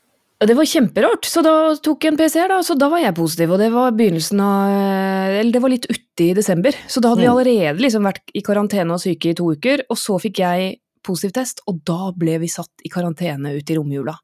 Det 0.46 0.56
var 0.58 0.66
kjemperart, 0.66 1.26
så 1.28 1.42
da 1.44 1.52
tok 1.84 2.02
jeg 2.06 2.12
en 2.14 2.18
PCR, 2.18 2.49
da, 2.50 2.58
så 2.66 2.75
da 2.78 2.88
var 2.90 2.99
jeg 3.02 3.14
positiv. 3.14 3.52
Og 3.54 3.61
det 3.62 3.68
var 3.75 3.92
begynnelsen 3.94 4.40
av 4.42 5.37
Eller 5.38 5.52
det 5.54 5.62
var 5.62 5.70
litt 5.72 5.87
uti 5.90 6.30
i 6.30 6.34
desember, 6.34 6.75
så 6.90 7.00
da 7.00 7.12
hadde 7.12 7.22
vi 7.22 7.28
Mm. 7.28 7.37
allerede 7.37 7.80
liksom 7.84 8.02
vært 8.08 8.34
i 8.34 8.40
karantene 8.42 8.92
og 8.92 9.00
syke 9.00 9.30
i 9.30 9.34
to 9.34 9.52
uker. 9.54 9.84
Og 9.90 9.96
så 9.96 10.18
fikk 10.20 10.38
jeg 10.42 10.78
positiv 11.04 11.32
test, 11.32 11.61
og 11.68 11.84
da 11.84 12.12
ble 12.16 12.38
vi 12.38 12.46
satt 12.49 12.70
i 12.84 12.88
karantene 12.88 13.54
ute 13.56 13.70
i 13.72 13.76
romjula. 13.78 14.16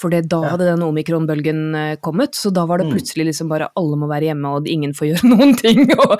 For 0.00 0.08
da 0.08 0.40
hadde 0.48 0.64
den 0.64 0.80
omikron-bølgen 0.80 1.74
eh, 1.76 1.96
kommet, 2.00 2.32
så 2.32 2.50
da 2.50 2.64
var 2.64 2.78
det 2.78 2.86
Mm. 2.86 2.92
plutselig 2.96 3.26
liksom 3.26 3.48
bare 3.48 3.68
alle 3.76 3.96
må 4.00 4.08
være 4.08 4.30
hjemme, 4.32 4.48
og 4.56 4.66
ingen 4.66 4.92
får 4.94 5.08
gjøre 5.12 5.28
noen 5.36 5.54
ting. 5.60 5.84
Og, 5.92 6.16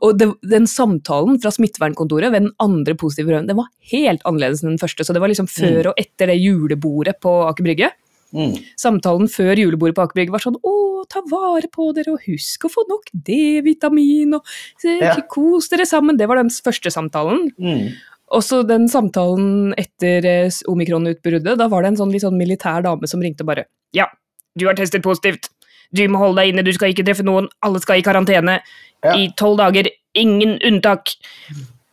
og 0.00 0.16
det, 0.18 0.32
den 0.48 0.64
samtalen 0.66 1.36
fra 1.42 1.50
smittevernkontoret 1.52 2.32
ved 2.32 2.42
den 2.46 2.52
andre 2.58 2.94
positive 2.94 3.28
prøven, 3.28 3.46
den 3.48 3.56
var 3.56 3.68
helt 3.92 4.22
annerledes 4.24 4.62
enn 4.64 4.70
den 4.76 4.78
første. 4.80 5.04
Så 5.04 5.12
det 5.12 5.20
var 5.20 5.28
liksom 5.28 5.46
før 5.50 5.90
og 5.92 5.94
etter 6.00 6.26
det 6.32 6.40
julebordet 6.40 7.20
på 7.20 7.34
Aker 7.50 7.62
Brygge 7.68 7.90
Mm. 8.32 8.54
samtalen 8.80 9.28
før 9.28 9.54
julebordet 9.60 9.94
på 9.94 10.02
Aker 10.06 10.30
var 10.32 10.40
sånn 10.40 10.56
Å, 10.64 11.04
ta 11.08 11.20
vare 11.28 11.68
på 11.68 11.92
dere, 11.94 12.12
og 12.14 12.20
husk 12.26 12.64
å 12.64 12.70
få 12.72 12.84
nok 12.88 13.10
D-vitamin, 13.12 14.34
og 14.34 14.44
Ja. 14.84 15.16
kos 15.28 15.68
dere 15.68 15.84
sammen. 15.84 16.16
Det 16.16 16.26
var 16.28 16.36
den 16.36 16.48
første 16.48 16.90
samtalen. 16.90 17.50
Mm. 17.58 17.92
Og 18.32 18.40
så 18.42 18.62
den 18.66 18.88
samtalen 18.88 19.74
etter 19.76 20.24
eh, 20.24 20.48
omikron-utbruddet, 20.66 21.58
da 21.58 21.68
var 21.68 21.82
det 21.82 21.88
en 21.92 21.96
sånn 21.96 22.12
litt 22.12 22.22
sånn 22.22 22.38
militær 22.38 22.82
dame 22.82 23.06
som 23.06 23.20
ringte 23.20 23.42
og 23.42 23.46
bare 23.52 23.66
Ja, 23.92 24.06
du 24.56 24.64
har 24.66 24.74
testet 24.74 25.02
positivt. 25.02 25.50
Du 25.92 26.00
må 26.08 26.16
holde 26.18 26.40
deg 26.40 26.54
inne, 26.54 26.64
du 26.64 26.72
skal 26.72 26.88
ikke 26.94 27.04
treffe 27.04 27.22
noen. 27.22 27.48
Alle 27.62 27.78
skal 27.80 27.98
i 27.98 28.02
karantene 28.02 28.60
Ja. 29.04 29.12
i 29.14 29.28
tolv 29.36 29.58
dager. 29.58 29.90
Ingen 30.14 30.58
unntak. 30.64 31.16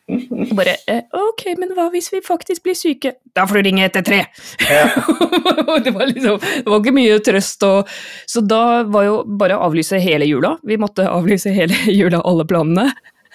Og 0.10 0.54
bare 0.58 0.76
eh, 0.90 1.04
Ok, 1.14 1.44
men 1.60 1.74
hva 1.78 1.90
hvis 1.94 2.10
vi 2.14 2.22
faktisk 2.26 2.64
blir 2.66 2.78
syke? 2.78 3.14
Da 3.38 3.46
får 3.50 3.60
du 3.60 3.70
ringe 3.70 3.86
etter 3.86 4.06
tre. 4.06 4.24
Ja. 4.66 4.88
Det 5.86 5.94
var 5.94 6.10
liksom 6.10 6.40
Det 6.42 6.66
var 6.66 6.82
ikke 6.82 6.96
mye 6.96 7.20
trøst 7.26 7.64
og 7.68 7.92
Så 8.30 8.42
da 8.42 8.82
var 8.90 9.06
jo 9.06 9.20
bare 9.40 9.58
å 9.58 9.68
avlyse 9.68 10.00
hele 10.02 10.28
jula. 10.30 10.56
Vi 10.66 10.80
måtte 10.82 11.08
avlyse 11.10 11.54
hele 11.54 11.78
jula, 12.00 12.24
alle 12.26 12.48
planene. 12.50 12.90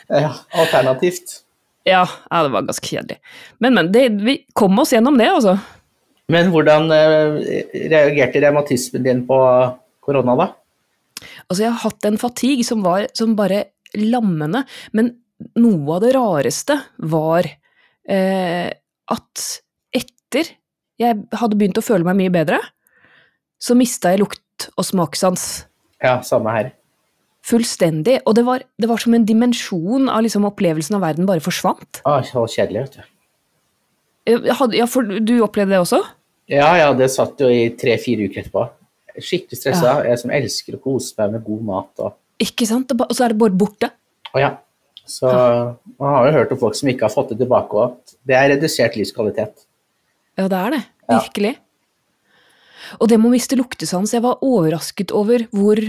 ja. 0.09 0.35
Alternativt. 0.53 1.41
Ja, 1.85 2.03
ja 2.31 2.43
det 2.43 2.53
var 2.55 2.67
ganske 2.67 2.89
kjedelig. 2.89 3.21
Men, 3.59 3.79
men. 3.79 3.93
Det, 3.93 4.09
vi 4.25 4.39
kom 4.57 4.79
oss 4.81 4.95
gjennom 4.97 5.19
det, 5.21 5.31
altså. 5.31 5.59
Men 6.33 6.49
hvordan 6.53 6.89
eh, 6.97 7.41
reagerte 7.93 8.41
revmatismen 8.41 9.05
din 9.05 9.25
på 9.29 9.39
korona, 10.05 10.37
da? 10.41 10.47
Altså, 11.49 11.67
jeg 11.67 11.73
har 11.73 11.83
hatt 11.85 12.09
en 12.09 12.21
fatigue 12.21 12.65
som 12.67 12.83
var 12.85 13.07
som 13.17 13.37
bare 13.37 13.67
lammende, 13.95 14.65
men 14.97 15.13
noe 15.61 15.97
av 15.97 16.05
det 16.05 16.13
rareste 16.17 16.79
var 16.99 17.49
eh, 17.49 18.71
at 19.15 19.45
etter 19.95 20.55
jeg 21.01 21.19
hadde 21.35 21.59
begynt 21.59 21.79
å 21.81 21.85
føle 21.85 22.07
meg 22.07 22.19
mye 22.21 22.33
bedre, 22.35 22.61
så 23.59 23.75
mista 23.79 24.13
jeg 24.13 24.23
lukt 24.23 24.69
og 24.79 24.87
smakssans. 24.87 25.65
Ja, 26.05 26.21
samme 26.27 26.53
her. 26.55 26.71
Fullstendig. 27.45 28.21
Og 28.25 28.37
det 28.39 28.45
var, 28.47 28.63
det 28.81 28.89
var 28.89 29.01
som 29.03 29.17
en 29.17 29.27
dimensjon 29.29 30.09
av 30.13 30.23
liksom 30.25 30.47
opplevelsen 30.49 30.97
av 30.97 31.05
verden 31.05 31.27
bare 31.29 31.43
forsvant. 31.45 32.01
Ah, 32.09 32.23
så 32.25 32.47
kjedelig, 32.49 32.87
vet 32.87 33.01
du. 33.01 33.11
Hadde, 34.57 34.79
ja, 34.79 34.87
for 34.89 35.05
du 35.05 35.35
opplevde 35.45 35.75
det 35.75 35.83
også? 35.83 36.01
Ja, 36.49 36.71
ja, 36.79 36.93
det 36.97 37.11
satt 37.13 37.41
jo 37.41 37.51
i 37.53 37.67
tre-fire 37.77 38.29
uker 38.29 38.45
etterpå. 38.45 38.65
Skikkelig 39.21 39.59
stressa. 39.61 39.99
Jeg 40.09 40.21
som 40.23 40.33
elsker 40.35 40.79
å 40.79 40.83
kose 40.83 41.13
meg 41.21 41.37
med 41.37 41.45
god 41.47 41.67
mat 41.69 42.05
og 42.07 42.17
Ikke 42.43 42.67
sant? 42.67 42.91
Og 42.91 43.05
Og 43.05 43.13
så 43.15 43.27
er 43.27 43.35
det 43.35 43.41
bare 43.41 43.55
borte. 43.55 43.91
Å 44.35 44.41
ja. 44.43 44.55
Så 45.07 45.29
man 46.01 46.15
har 46.15 46.27
jo 46.27 46.33
hørt 46.39 46.53
om 46.55 46.59
folk 46.59 46.77
som 46.79 46.89
ikke 46.89 47.05
har 47.09 47.13
fått 47.13 47.35
det 47.35 47.39
tilbake, 47.43 47.77
og 47.77 47.93
at 47.93 48.15
det 48.25 48.37
er 48.39 48.49
redusert 48.55 48.97
livskvalitet. 48.97 49.67
Ja, 50.39 50.49
det 50.49 50.59
er 50.59 50.71
det. 50.75 50.83
Ja. 51.09 51.19
Virkelig. 51.21 51.57
Og 53.01 53.09
det 53.09 53.19
med 53.21 53.31
å 53.31 53.35
miste 53.35 53.57
luktesans, 53.59 54.13
jeg 54.15 54.25
var 54.25 54.41
overrasket 54.45 55.13
over 55.17 55.47
hvor 55.55 55.81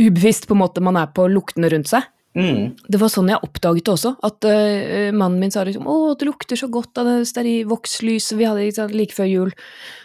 ubevisst 0.00 0.46
på 0.48 0.56
en 0.56 0.62
måte 0.62 0.82
man 0.84 0.96
er 1.00 1.10
på 1.12 1.26
luktene 1.28 1.70
rundt 1.72 1.90
seg. 1.90 2.06
Mm. 2.34 2.72
Det 2.90 2.98
var 2.98 3.12
sånn 3.12 3.28
jeg 3.30 3.38
oppdaget 3.46 3.86
det 3.86 3.92
også, 3.94 4.14
at 4.26 4.46
uh, 4.48 5.10
mannen 5.14 5.38
min 5.38 5.52
sa 5.54 5.62
liksom 5.62 5.86
'Å, 5.86 6.16
det 6.18 6.26
lukter 6.26 6.58
så 6.58 6.66
godt 6.68 6.98
av 6.98 7.06
det 7.06 7.28
steri 7.30 7.62
vokslyset 7.68 8.36
vi 8.40 8.48
hadde 8.48 8.72
sant, 8.74 8.94
like 8.94 9.14
før 9.14 9.28
jul'. 9.30 9.52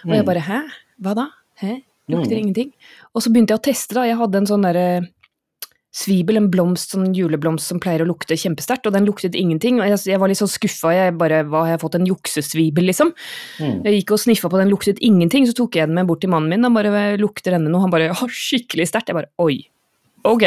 Og 0.06 0.14
jeg 0.14 0.26
bare 0.26 0.44
'Hæ? 0.46 0.60
Hva 1.02 1.16
da? 1.16 1.28
Hæ? 1.62 1.82
Lukter 2.10 2.36
Mm. 2.38 2.42
ingenting'. 2.54 2.74
Og 3.16 3.22
så 3.22 3.32
begynte 3.34 3.54
jeg 3.54 3.60
å 3.60 3.68
teste, 3.70 3.94
da. 3.96 4.04
Jeg 4.04 4.18
hadde 4.18 4.36
en 4.38 4.46
sånn 4.46 4.62
derre 4.62 5.08
svibel, 5.96 6.38
en 6.38 6.50
blomst, 6.54 6.94
sånn 6.94 7.14
juleblomst 7.18 7.72
som 7.72 7.80
pleier 7.82 8.04
å 8.04 8.10
lukte 8.10 8.38
kjempesterkt, 8.38 8.86
og 8.86 8.94
den 8.94 9.08
luktet 9.10 9.38
ingenting. 9.38 9.80
Og 9.82 9.90
jeg, 9.90 10.02
jeg 10.12 10.22
var 10.22 10.32
litt 10.32 10.42
sånn 10.42 10.52
skuffa, 10.52 10.94
jeg 10.94 11.18
bare 11.20 11.42
Hva, 11.50 11.66
har 11.66 11.76
jeg 11.76 11.84
fått 11.84 11.98
en 11.98 12.08
juksesvibel, 12.10 12.90
liksom? 12.92 13.14
Mm. 13.58 13.82
Jeg 13.88 14.00
gikk 14.00 14.16
og 14.16 14.24
sniffa 14.26 14.52
på 14.52 14.62
den, 14.62 14.72
luktet 14.74 15.02
ingenting, 15.06 15.48
så 15.50 15.58
tok 15.58 15.80
jeg 15.80 15.90
den 15.90 15.98
med 15.98 16.10
bort 16.10 16.22
til 16.24 16.34
mannen 16.34 16.52
min, 16.54 16.68
og 16.68 16.78
bare 16.78 17.18
lukter 17.22 17.58
denne 17.58 17.72
noe, 17.72 17.82
han 17.86 17.94
bare 17.94 18.14
'Å, 18.14 18.30
skikkelig 18.30 18.90
sterkt'. 18.92 19.10
Jeg 19.10 19.18
bare 19.18 19.34
'oi'. 19.40 19.66
Ok. 20.28 20.44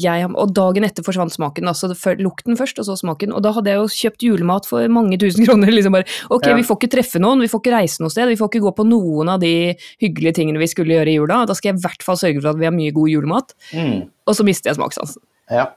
Jeg, 0.00 0.28
og 0.34 0.52
dagen 0.56 0.84
etter 0.86 1.04
forsvant 1.04 1.32
smaken. 1.34 1.68
altså 1.68 1.90
Lukten 2.20 2.56
først, 2.56 2.78
og 2.80 2.86
så 2.88 2.96
smaken. 2.96 3.32
Og 3.36 3.42
da 3.44 3.52
hadde 3.52 3.70
jeg 3.72 3.80
jo 3.80 3.88
kjøpt 3.92 4.24
julemat 4.24 4.66
for 4.68 4.86
mange 4.88 5.18
tusen 5.20 5.44
kroner. 5.46 5.68
liksom 5.72 5.92
bare, 5.92 6.06
Ok, 6.30 6.46
Ja. 6.48 6.54
vi 6.56 6.62
får 6.66 6.78
ikke 6.80 6.92
treffe 6.96 7.20
noen, 7.20 7.40
vi 7.44 7.48
får 7.52 7.60
ikke 7.62 7.74
reise 7.76 8.00
noe 8.00 8.10
sted, 8.10 8.28
vi 8.28 8.36
får 8.40 8.48
ikke 8.50 8.62
gå 8.64 8.72
på 8.76 8.86
noen 8.88 9.28
av 9.28 9.40
de 9.40 9.74
hyggelige 10.00 10.34
tingene 10.40 10.58
vi 10.62 10.70
skulle 10.70 10.96
gjøre 10.96 11.12
i 11.12 11.18
jula. 11.18 11.42
Da 11.46 11.54
skal 11.54 11.72
jeg 11.72 11.78
i 11.80 11.84
hvert 11.84 12.02
fall 12.06 12.16
sørge 12.16 12.40
for 12.40 12.50
at 12.54 12.58
vi 12.62 12.68
har 12.70 12.72
mye 12.76 12.94
god 12.96 13.08
julemat. 13.12 13.54
Mm. 13.74 14.08
Og 14.26 14.34
så 14.38 14.46
mister 14.46 14.70
jeg 14.70 14.78
smakssansen. 14.80 15.22
Ja. 15.50 15.68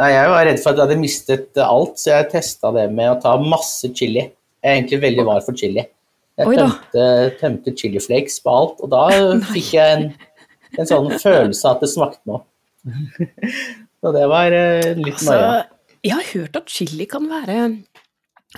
Nei, 0.00 0.10
jeg 0.16 0.28
var 0.32 0.44
redd 0.48 0.60
for 0.62 0.72
at 0.72 0.78
jeg 0.80 0.86
hadde 0.88 1.00
mistet 1.02 1.58
alt, 1.60 1.98
så 2.00 2.14
jeg 2.16 2.30
testa 2.32 2.70
det 2.72 2.86
med 2.96 3.10
å 3.12 3.18
ta 3.20 3.34
masse 3.42 3.90
chili. 3.94 4.22
Jeg 4.64 4.64
er 4.70 4.78
egentlig 4.80 5.00
veldig 5.02 5.24
var 5.28 5.42
for 5.44 5.52
chili. 5.60 5.84
Jeg 6.40 6.56
tømte, 6.56 7.04
tømte, 7.36 7.72
chili 7.76 8.00
flakes 8.00 8.38
på 8.40 8.48
alt, 8.48 8.78
og 8.80 8.88
da 8.94 9.02
fikk 9.52 9.74
jeg 9.76 9.96
en, 9.98 10.06
en 10.78 10.86
sånn 10.86 11.10
følelse 11.20 11.64
av 11.68 11.76
at 11.76 11.80
det 11.84 11.90
smakte 11.90 12.20
noe. 12.30 12.42
Så 14.00 14.12
det 14.16 14.26
var 14.30 14.52
eh, 14.56 14.94
litt 14.96 15.18
Altså, 15.20 15.34
nøye. 15.36 15.64
jeg 16.06 16.12
har 16.16 16.28
hørt 16.34 16.56
at 16.56 16.68
chili 16.72 17.06
kan 17.10 17.26
være 17.28 17.56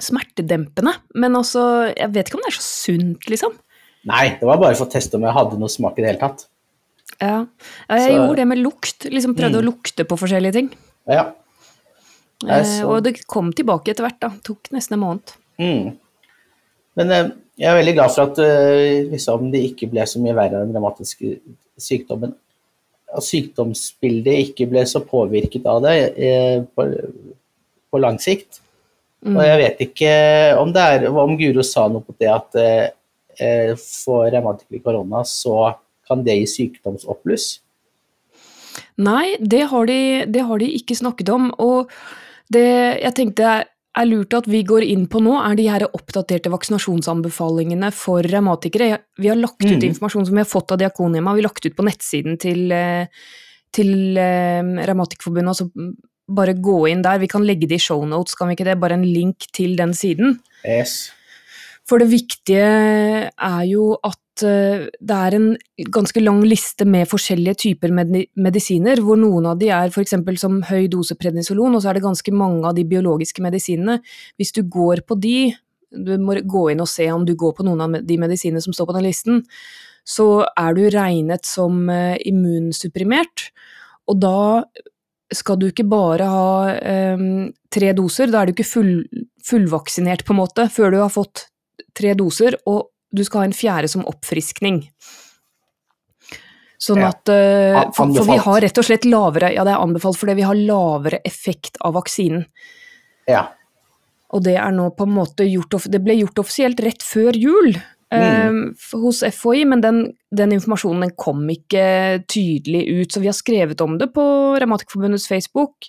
smertedempende, 0.00 0.94
men 1.20 1.34
også 1.36 1.62
jeg 1.96 2.12
vet 2.14 2.28
ikke 2.30 2.38
om 2.38 2.44
det 2.46 2.52
er 2.52 2.58
så 2.58 2.64
sunt, 2.68 3.26
liksom. 3.28 3.56
Nei, 4.08 4.24
det 4.40 4.46
var 4.48 4.58
bare 4.58 4.74
for 4.78 4.86
å 4.88 4.92
teste 4.92 5.18
om 5.18 5.26
jeg 5.26 5.34
hadde 5.36 5.58
noe 5.60 5.70
smak 5.70 5.98
i 5.98 6.02
det 6.04 6.12
hele 6.12 6.22
tatt. 6.22 6.46
Ja, 7.20 7.44
ja 7.88 7.96
jeg 7.98 8.08
Så- 8.10 8.16
gjorde 8.16 8.36
det 8.36 8.46
med 8.48 8.58
lukt. 8.58 9.04
liksom 9.10 9.34
Prøvde 9.36 9.58
Mm. 9.60 9.62
å 9.62 9.68
lukte 9.70 10.04
på 10.04 10.18
forskjellige 10.18 10.52
ting. 10.52 10.70
Ja. 11.06 11.32
Eh, 12.48 12.64
så- 12.64 12.88
og 12.88 13.02
det 13.04 13.26
kom 13.26 13.52
tilbake 13.52 13.88
etter 13.90 14.02
hvert. 14.04 14.18
da, 14.20 14.30
Tok 14.42 14.70
nesten 14.72 14.94
en 14.94 15.00
måned. 15.00 15.32
Mm. 15.58 15.98
Men 16.96 17.10
eh, 17.10 17.30
jeg 17.58 17.68
er 17.68 17.82
veldig 17.82 17.94
glad 17.94 18.10
for 18.10 18.22
at 18.22 18.36
liksom, 19.12 19.50
det 19.52 19.60
ikke 19.76 19.90
ble 19.90 20.00
så 20.02 20.18
mye 20.20 20.34
verre 20.34 20.64
den 20.64 20.72
dramatiske 20.72 21.38
sykdommen. 21.82 22.34
At 23.12 23.26
sykdomsbildet 23.26 24.48
ikke 24.48 24.68
ble 24.70 24.84
så 24.88 25.02
påvirket 25.04 25.66
av 25.68 25.82
det. 25.84 25.96
Eh, 26.16 26.58
på, 26.72 26.86
på 27.92 28.00
lang 28.00 28.18
sikt. 28.22 28.62
Mm. 29.22 29.36
Og 29.36 29.42
jeg 29.46 29.58
vet 29.60 29.82
ikke 29.84 30.12
om 30.58 30.72
det 30.74 30.86
er 30.94 31.06
om 31.10 31.36
Guro 31.38 31.62
sa 31.66 31.86
noe 31.90 32.02
på 32.02 32.14
det 32.18 32.30
at 32.32 32.58
eh, 32.58 33.74
for 33.78 34.26
revmatikere 34.32 34.82
korona 34.82 35.22
så 35.28 35.74
kan 36.08 36.24
det 36.26 36.40
gi 36.40 36.48
sykdomsoppbluss. 36.56 37.52
Nei, 39.02 39.36
det 39.38 39.66
har, 39.70 39.86
de, 39.88 40.24
det 40.28 40.42
har 40.48 40.60
de 40.60 40.68
ikke 40.78 40.96
snakket 40.98 41.30
om. 41.32 41.50
Og 41.62 41.92
det 42.52 42.66
jeg 43.02 43.14
tenkte 43.16 43.52
er 43.98 44.06
lurt 44.08 44.32
at 44.34 44.46
vi 44.48 44.62
går 44.64 44.86
inn 44.88 45.06
på 45.10 45.20
nå, 45.20 45.34
er 45.44 45.56
de 45.58 45.66
her 45.68 45.84
oppdaterte 45.92 46.50
vaksinasjonsanbefalingene 46.52 47.90
for 47.92 48.24
revmatikere. 48.24 48.98
Vi 49.20 49.28
har 49.28 49.36
lagt 49.36 49.60
ut 49.64 49.80
Mm. 49.82 49.88
informasjon 49.90 50.26
som 50.26 50.34
vi 50.34 50.40
har 50.40 50.48
fått 50.48 50.72
av 50.72 50.78
Diakonhjemmet, 50.78 51.34
vi 51.36 51.42
har 51.42 51.48
lagt 51.50 51.66
ut 51.66 51.76
på 51.76 51.84
nettsiden 51.84 52.38
til, 52.38 52.72
eh, 52.72 53.06
til 53.72 54.16
eh, 54.16 54.62
Revmatikerforbundet. 54.88 55.52
Altså 55.52 55.70
bare 56.28 56.54
gå 56.54 56.88
inn 56.88 57.02
der. 57.02 57.18
Vi 57.18 57.28
kan 57.28 57.44
legge 57.44 57.68
det 57.68 57.76
i 57.76 57.84
shownotes, 57.84 58.34
kan 58.34 58.48
vi 58.48 58.54
ikke 58.56 58.64
det? 58.64 58.80
Bare 58.80 58.94
en 58.94 59.04
link 59.04 59.38
til 59.52 59.76
den 59.76 59.92
siden. 59.92 60.38
Yes. 60.64 61.10
For 61.84 61.98
det 61.98 62.08
viktige 62.08 63.30
er 63.36 63.64
jo 63.66 63.98
at 64.04 64.16
eh, 64.46 64.86
det 64.88 65.16
er 65.16 65.36
en 65.36 65.48
ganske 65.92 66.22
lang 66.22 66.40
liste 66.46 66.86
med 66.88 67.10
forskjellige 67.10 67.58
typer 67.66 67.92
medi 67.92 68.24
medisiner, 68.40 69.02
hvor 69.04 69.20
noen 69.20 69.50
av 69.50 69.58
de 69.60 69.68
er 69.74 69.92
f.eks. 69.92 70.16
som 70.40 70.60
høy 70.70 70.88
dose 70.92 71.16
prednisolon, 71.20 71.76
og 71.76 71.82
så 71.84 71.90
er 71.90 71.98
det 71.98 72.06
ganske 72.06 72.32
mange 72.32 72.64
av 72.68 72.76
de 72.78 72.86
biologiske 72.88 73.44
medisinene. 73.44 73.98
Hvis 74.40 74.54
du 74.56 74.62
går 74.64 75.04
på 75.04 75.18
de, 75.20 75.52
du 75.92 76.14
må 76.22 76.38
gå 76.40 76.70
inn 76.72 76.80
og 76.80 76.90
se 76.90 77.10
om 77.12 77.26
du 77.28 77.34
går 77.36 77.58
på 77.58 77.66
noen 77.68 77.84
av 77.84 77.98
de 78.08 78.18
medisinene 78.20 78.64
som 78.64 78.72
står 78.72 78.88
på 78.88 78.96
den 78.96 79.08
listen, 79.10 79.42
så 80.08 80.46
er 80.58 80.74
du 80.74 80.86
regnet 80.90 81.46
som 81.46 81.84
eh, 81.92 82.16
immunsupprimert, 82.26 83.50
og 84.10 84.18
da 84.24 84.38
skal 85.32 85.58
du 85.60 85.68
ikke 85.68 85.86
bare 85.88 86.26
ha 86.28 87.14
um, 87.16 87.50
tre 87.72 87.92
doser, 87.96 88.30
da 88.30 88.42
er 88.42 88.50
du 88.50 88.54
ikke 88.56 88.68
full, 88.68 88.94
fullvaksinert 89.46 90.26
på 90.26 90.34
en 90.34 90.42
måte, 90.42 90.66
før 90.72 90.92
du 90.92 90.98
har 91.00 91.12
fått 91.12 91.46
tre 91.96 92.12
doser, 92.18 92.58
og 92.68 92.90
du 93.12 93.24
skal 93.24 93.42
ha 93.42 93.48
en 93.50 93.56
fjerde 93.56 93.88
som 93.92 94.06
oppfriskning. 94.08 94.82
Sånn 96.82 97.02
at 97.06 97.30
eh, 97.30 97.76
for, 97.94 98.10
for 98.16 98.26
vi 98.26 98.38
har 98.42 98.60
rett 98.64 98.78
og 98.80 98.86
slett 98.88 99.04
lavere 99.06 99.52
Ja, 99.54 99.62
det 99.62 99.70
er 99.76 99.82
anbefalt 99.84 100.18
fordi 100.18 100.34
vi 100.40 100.46
har 100.48 100.58
lavere 100.58 101.20
effekt 101.28 101.78
av 101.86 101.94
vaksinen. 101.94 102.42
Ja. 103.30 103.44
Og 104.34 104.42
det 104.42 104.56
er 104.58 104.72
nå 104.74 104.88
på 104.96 105.06
en 105.06 105.14
måte 105.14 105.46
gjort 105.46 105.76
Det 105.92 106.00
ble 106.02 106.16
gjort 106.18 106.40
offisielt 106.42 106.80
rett 106.82 107.04
før 107.06 107.36
jul 107.38 107.70
eh, 107.76 108.50
f- 108.74 108.96
hos 108.98 109.22
FHI, 109.22 109.62
men 109.70 109.84
den, 109.84 110.02
den 110.34 110.56
informasjonen 110.58 111.06
den 111.06 111.14
kom 111.20 111.44
ikke 111.54 111.84
tydelig 112.26 112.82
ut. 112.96 113.12
Så 113.14 113.22
vi 113.22 113.30
har 113.30 113.38
skrevet 113.38 113.84
om 113.84 113.94
det 114.00 114.10
på 114.16 114.24
Revmatikerforbundets 114.58 115.28
Facebook, 115.30 115.86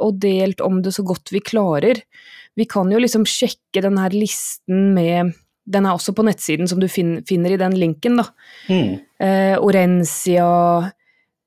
og 0.00 0.20
delt 0.22 0.62
om 0.64 0.78
det 0.84 0.94
så 0.94 1.02
godt 1.08 1.32
vi 1.34 1.42
klarer. 1.42 2.04
Vi 2.54 2.68
kan 2.70 2.92
jo 2.92 3.02
liksom 3.02 3.26
sjekke 3.28 3.82
den 3.82 3.98
her 3.98 4.14
listen 4.14 4.92
med 4.94 5.34
Den 5.70 5.86
er 5.86 5.94
også 5.94 6.14
på 6.16 6.24
nettsiden 6.26 6.68
som 6.70 6.80
du 6.82 6.88
fin, 6.90 7.18
finner 7.28 7.54
i 7.54 7.60
den 7.60 7.76
linken, 7.78 8.18
da. 8.20 8.26
Mm. 8.68 8.98
Eh, 9.22 9.56
Orencia, 9.62 10.48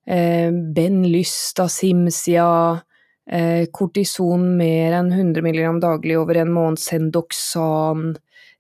eh, 0.08 0.51
Benlysta, 0.75 1.68
Simsia, 1.70 2.82
eh, 3.30 3.65
kortison 3.72 4.46
mer 4.58 4.94
enn 5.00 5.12
100 5.12 5.44
mg 5.44 5.82
daglig 5.84 6.18
over 6.20 6.38
en 6.42 6.53
måned, 6.56 6.80
Sendoxan, 6.80 8.13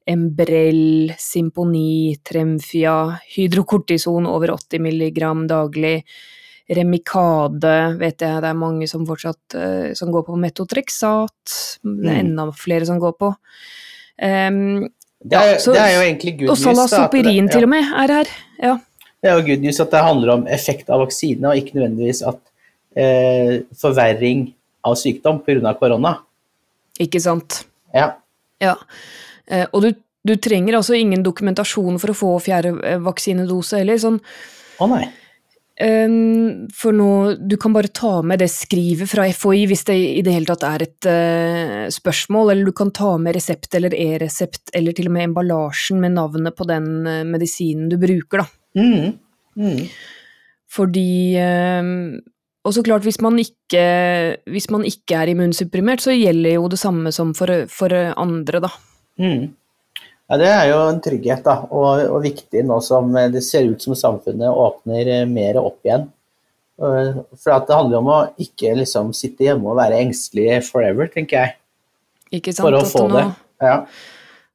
Embrell, 0.05 1.13
Simponi, 1.17 2.17
Tremfia, 2.27 3.17
hydrokortison 3.37 4.27
over 4.27 4.51
80 4.51 4.79
mg 4.83 5.47
daglig, 5.47 6.03
Remikade, 6.73 7.97
vet 7.99 8.23
jeg 8.23 8.41
det 8.41 8.49
er 8.49 8.55
mange 8.55 8.87
som 8.87 9.03
fortsatt 9.07 9.55
eh, 9.59 9.89
som 9.99 10.11
går 10.13 10.23
på 10.29 10.37
metotrexat, 10.39 11.79
det 11.83 12.07
er 12.07 12.21
Mm. 12.23 12.31
enda 12.31 12.45
flere 12.55 12.85
som 12.87 12.99
går 12.99 13.17
på. 13.19 13.35
Em, 14.17 14.87
Det, 15.23 15.37
er, 15.39 15.51
Ja, 15.53 15.57
så- 15.59 15.73
det 15.73 15.81
er 15.81 15.93
jo 15.95 16.01
egentlig 16.03 16.33
good 16.39 16.49
og 16.49 16.57
news. 16.57 16.65
Og 16.65 16.71
at 16.73 16.75
det- 16.75 16.89
salasopirin 16.89 17.49
til 17.51 17.63
og 17.63 17.69
med 17.69 17.79
er 17.83 18.13
her. 18.13 18.25
Ja. 18.61 18.77
Det 19.23 19.31
er 19.31 19.35
jo 19.39 19.45
good 19.47 19.61
news 19.63 19.79
at 19.79 19.91
det 19.91 19.99
handler 20.03 20.33
om 20.33 20.47
effekt 20.47 20.89
av 20.89 20.99
vaksine, 20.99 21.45
og 21.47 21.55
ikke 21.55 21.73
nødvendigvis 21.77 22.21
at 22.27 22.39
eh, 22.95 23.61
forverring 23.79 24.53
av 24.85 24.95
sykdom 24.95 25.39
pga. 25.45 25.73
korona. 25.79 26.17
Ikke 26.99 27.21
sant. 27.21 27.63
Ja. 27.95 28.11
Ja. 28.61 28.75
Eh, 29.47 29.65
og 29.73 29.81
du, 29.81 29.93
du 30.27 30.35
trenger 30.35 30.75
altså 30.75 30.93
ingen 30.99 31.23
dokumentasjon 31.23 31.99
for 31.99 32.11
å 32.11 32.13
få 32.13 32.41
fjerde 32.43 32.83
eh, 32.83 32.97
vaksinedose 32.99 33.77
heller. 33.77 33.95
Sånn, 33.97 34.19
Å 34.79 34.89
nei. 34.89 35.07
Eh, 35.79 36.15
for 36.75 36.95
nå 36.95 37.09
Du 37.39 37.55
kan 37.61 37.73
bare 37.73 37.91
ta 37.93 38.21
med 38.21 38.41
det 38.43 38.49
skrivet 38.53 39.09
fra 39.09 39.25
FHI 39.29 39.63
hvis 39.69 39.85
det 39.89 39.97
i 39.97 40.23
det 40.25 40.35
hele 40.35 40.49
tatt 40.49 40.65
er 40.67 40.85
et 40.85 41.07
uh, 41.09 41.85
spørsmål, 41.93 42.51
eller 42.53 42.69
du 42.69 42.75
kan 42.77 42.91
ta 42.95 43.15
med 43.21 43.37
resept 43.37 43.73
eller 43.75 43.95
e-resept, 43.95 44.73
eller 44.73 44.95
til 44.95 45.09
og 45.09 45.15
med 45.15 45.29
emballasjen 45.29 46.01
med 46.03 46.15
navnet 46.17 46.57
på 46.57 46.67
den 46.69 46.91
uh, 47.07 47.23
medisinen 47.27 47.89
du 47.91 47.97
bruker, 48.01 48.43
da. 48.43 48.47
Mm. 48.79 49.17
Mm. 49.53 49.81
Fordi 50.73 51.35
eh, 51.37 51.89
Og 52.65 52.73
så 52.73 52.81
klart, 52.81 53.03
hvis 53.05 53.19
man 53.21 53.35
ikke, 53.37 53.83
hvis 54.49 54.69
man 54.71 54.85
ikke 54.87 55.17
er 55.19 55.29
immunsupprimert, 55.33 56.01
så 56.01 56.15
gjelder 56.15 56.55
jo 56.55 56.69
det 56.71 56.79
samme 56.79 57.11
som 57.11 57.33
for, 57.37 57.51
for 57.69 57.93
andre, 57.93 58.63
da. 58.63 58.71
Mm. 59.19 59.51
Ja, 60.33 60.37
det 60.41 60.47
er 60.49 60.63
jo 60.71 60.77
en 60.89 61.01
trygghet, 61.03 61.43
da, 61.45 61.59
og, 61.69 62.07
og 62.09 62.23
viktig 62.23 62.63
nå 62.65 62.79
som 62.81 63.11
eh, 63.19 63.27
det 63.29 63.43
ser 63.45 63.67
ut 63.69 63.83
som 63.85 63.93
samfunnet 63.93 64.49
åpner 64.49 65.11
eh, 65.19 65.27
mer 65.29 65.59
opp 65.61 65.85
igjen. 65.85 66.07
Eh, 66.81 67.19
For 67.37 67.53
at 67.53 67.67
det 67.69 67.77
handler 67.77 67.99
om 67.99 68.09
å 68.09 68.17
ikke 68.41 68.71
liksom 68.79 69.11
sitte 69.13 69.45
hjemme 69.45 69.69
og 69.69 69.77
være 69.77 69.99
engstelig 70.01 70.63
forever, 70.71 71.11
tenker 71.13 71.37
jeg, 71.37 71.53
Ikke 72.39 72.55
sant? 72.55 72.65
for 72.65 72.79
å 72.79 72.81
få 72.81 73.05
nå, 73.11 73.19
det. 73.19 73.67
Ja. 73.67 73.77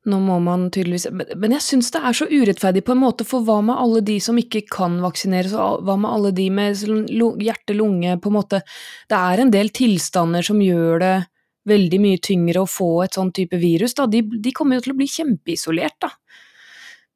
Nå 0.09 0.19
må 0.25 0.41
man 0.43 0.67
tydeligvis 0.75 1.07
Men, 1.13 1.55
jeg 1.55 1.63
syns 1.63 1.93
det 1.95 2.01
er 2.03 2.17
så 2.17 2.27
urettferdig 2.27 2.83
på 2.83 2.97
en 2.97 3.03
måte, 3.05 3.29
for 3.29 3.47
hva 3.47 3.61
med 3.63 3.79
alle 3.79 4.03
de 4.03 4.19
som 4.25 4.39
ikke 4.41 4.65
kan 4.75 4.99
vaksineres, 5.05 5.55
og 5.55 5.87
hva 5.87 5.95
med 6.01 6.11
alle 6.11 6.35
de 6.35 6.51
med 6.59 6.83
sånn 6.83 7.07
lu- 7.07 7.39
hjerte-lunge, 7.39 8.19
på 8.19 8.33
en 8.33 8.41
måte 8.41 8.65
Det 9.07 9.23
er 9.31 9.47
en 9.47 9.55
del 9.55 9.71
tilstander 9.71 10.43
som 10.43 10.59
gjør 10.59 11.05
det 11.07 11.17
veldig 11.69 12.01
mye 12.03 12.19
tyngre 12.25 12.63
å 12.65 12.69
få 12.69 12.91
et 13.05 13.17
sånn 13.19 13.33
type 13.37 13.57
virus, 13.61 13.95
da. 13.99 14.07
De, 14.11 14.23
de 14.23 14.53
kommer 14.57 14.79
jo 14.79 14.87
til 14.89 14.95
å 14.95 14.99
bli 14.99 15.07
kjempeisolert, 15.13 15.99
da. 16.01 16.11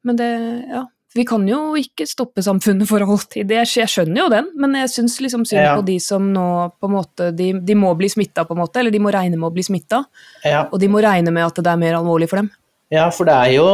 Men 0.05 0.17
det 0.21 0.33
Ja. 0.73 0.87
Vi 1.15 1.27
kan 1.29 1.43
jo 1.45 1.75
ikke 1.77 2.07
stoppe 2.09 2.41
samfunnet 2.41 2.89
for 2.89 3.03
alltid, 3.05 3.45
det, 3.51 3.59
jeg 3.77 3.85
skjønner 3.93 4.17
jo 4.23 4.29
den, 4.33 4.47
men 4.57 4.73
jeg 4.81 4.89
syns 4.95 5.19
liksom 5.21 5.43
synd 5.45 5.61
Ja. 5.61 5.75
på 5.77 5.85
de 5.85 5.99
som 6.01 6.33
nå 6.33 6.73
på 6.81 6.89
en 6.89 6.95
måte 6.95 7.27
De, 7.37 7.51
de 7.53 7.75
må 7.77 7.91
bli 7.99 8.09
smitta, 8.09 8.47
på 8.49 8.55
en 8.57 8.63
måte, 8.63 8.81
eller 8.81 8.91
de 8.91 8.99
må 8.99 9.13
regne 9.13 9.37
med 9.37 9.51
å 9.51 9.53
bli 9.53 9.61
smitta, 9.63 10.07
Ja. 10.43 10.63
og 10.73 10.81
de 10.81 10.89
må 10.89 11.03
regne 11.05 11.31
med 11.31 11.45
at 11.45 11.55
det 11.61 11.67
er 11.67 11.77
mer 11.77 11.99
alvorlig 12.01 12.31
for 12.31 12.37
dem. 12.41 12.51
ja, 12.91 13.11
for 13.11 13.27
det 13.29 13.35
er 13.35 13.53
jo 13.59 13.67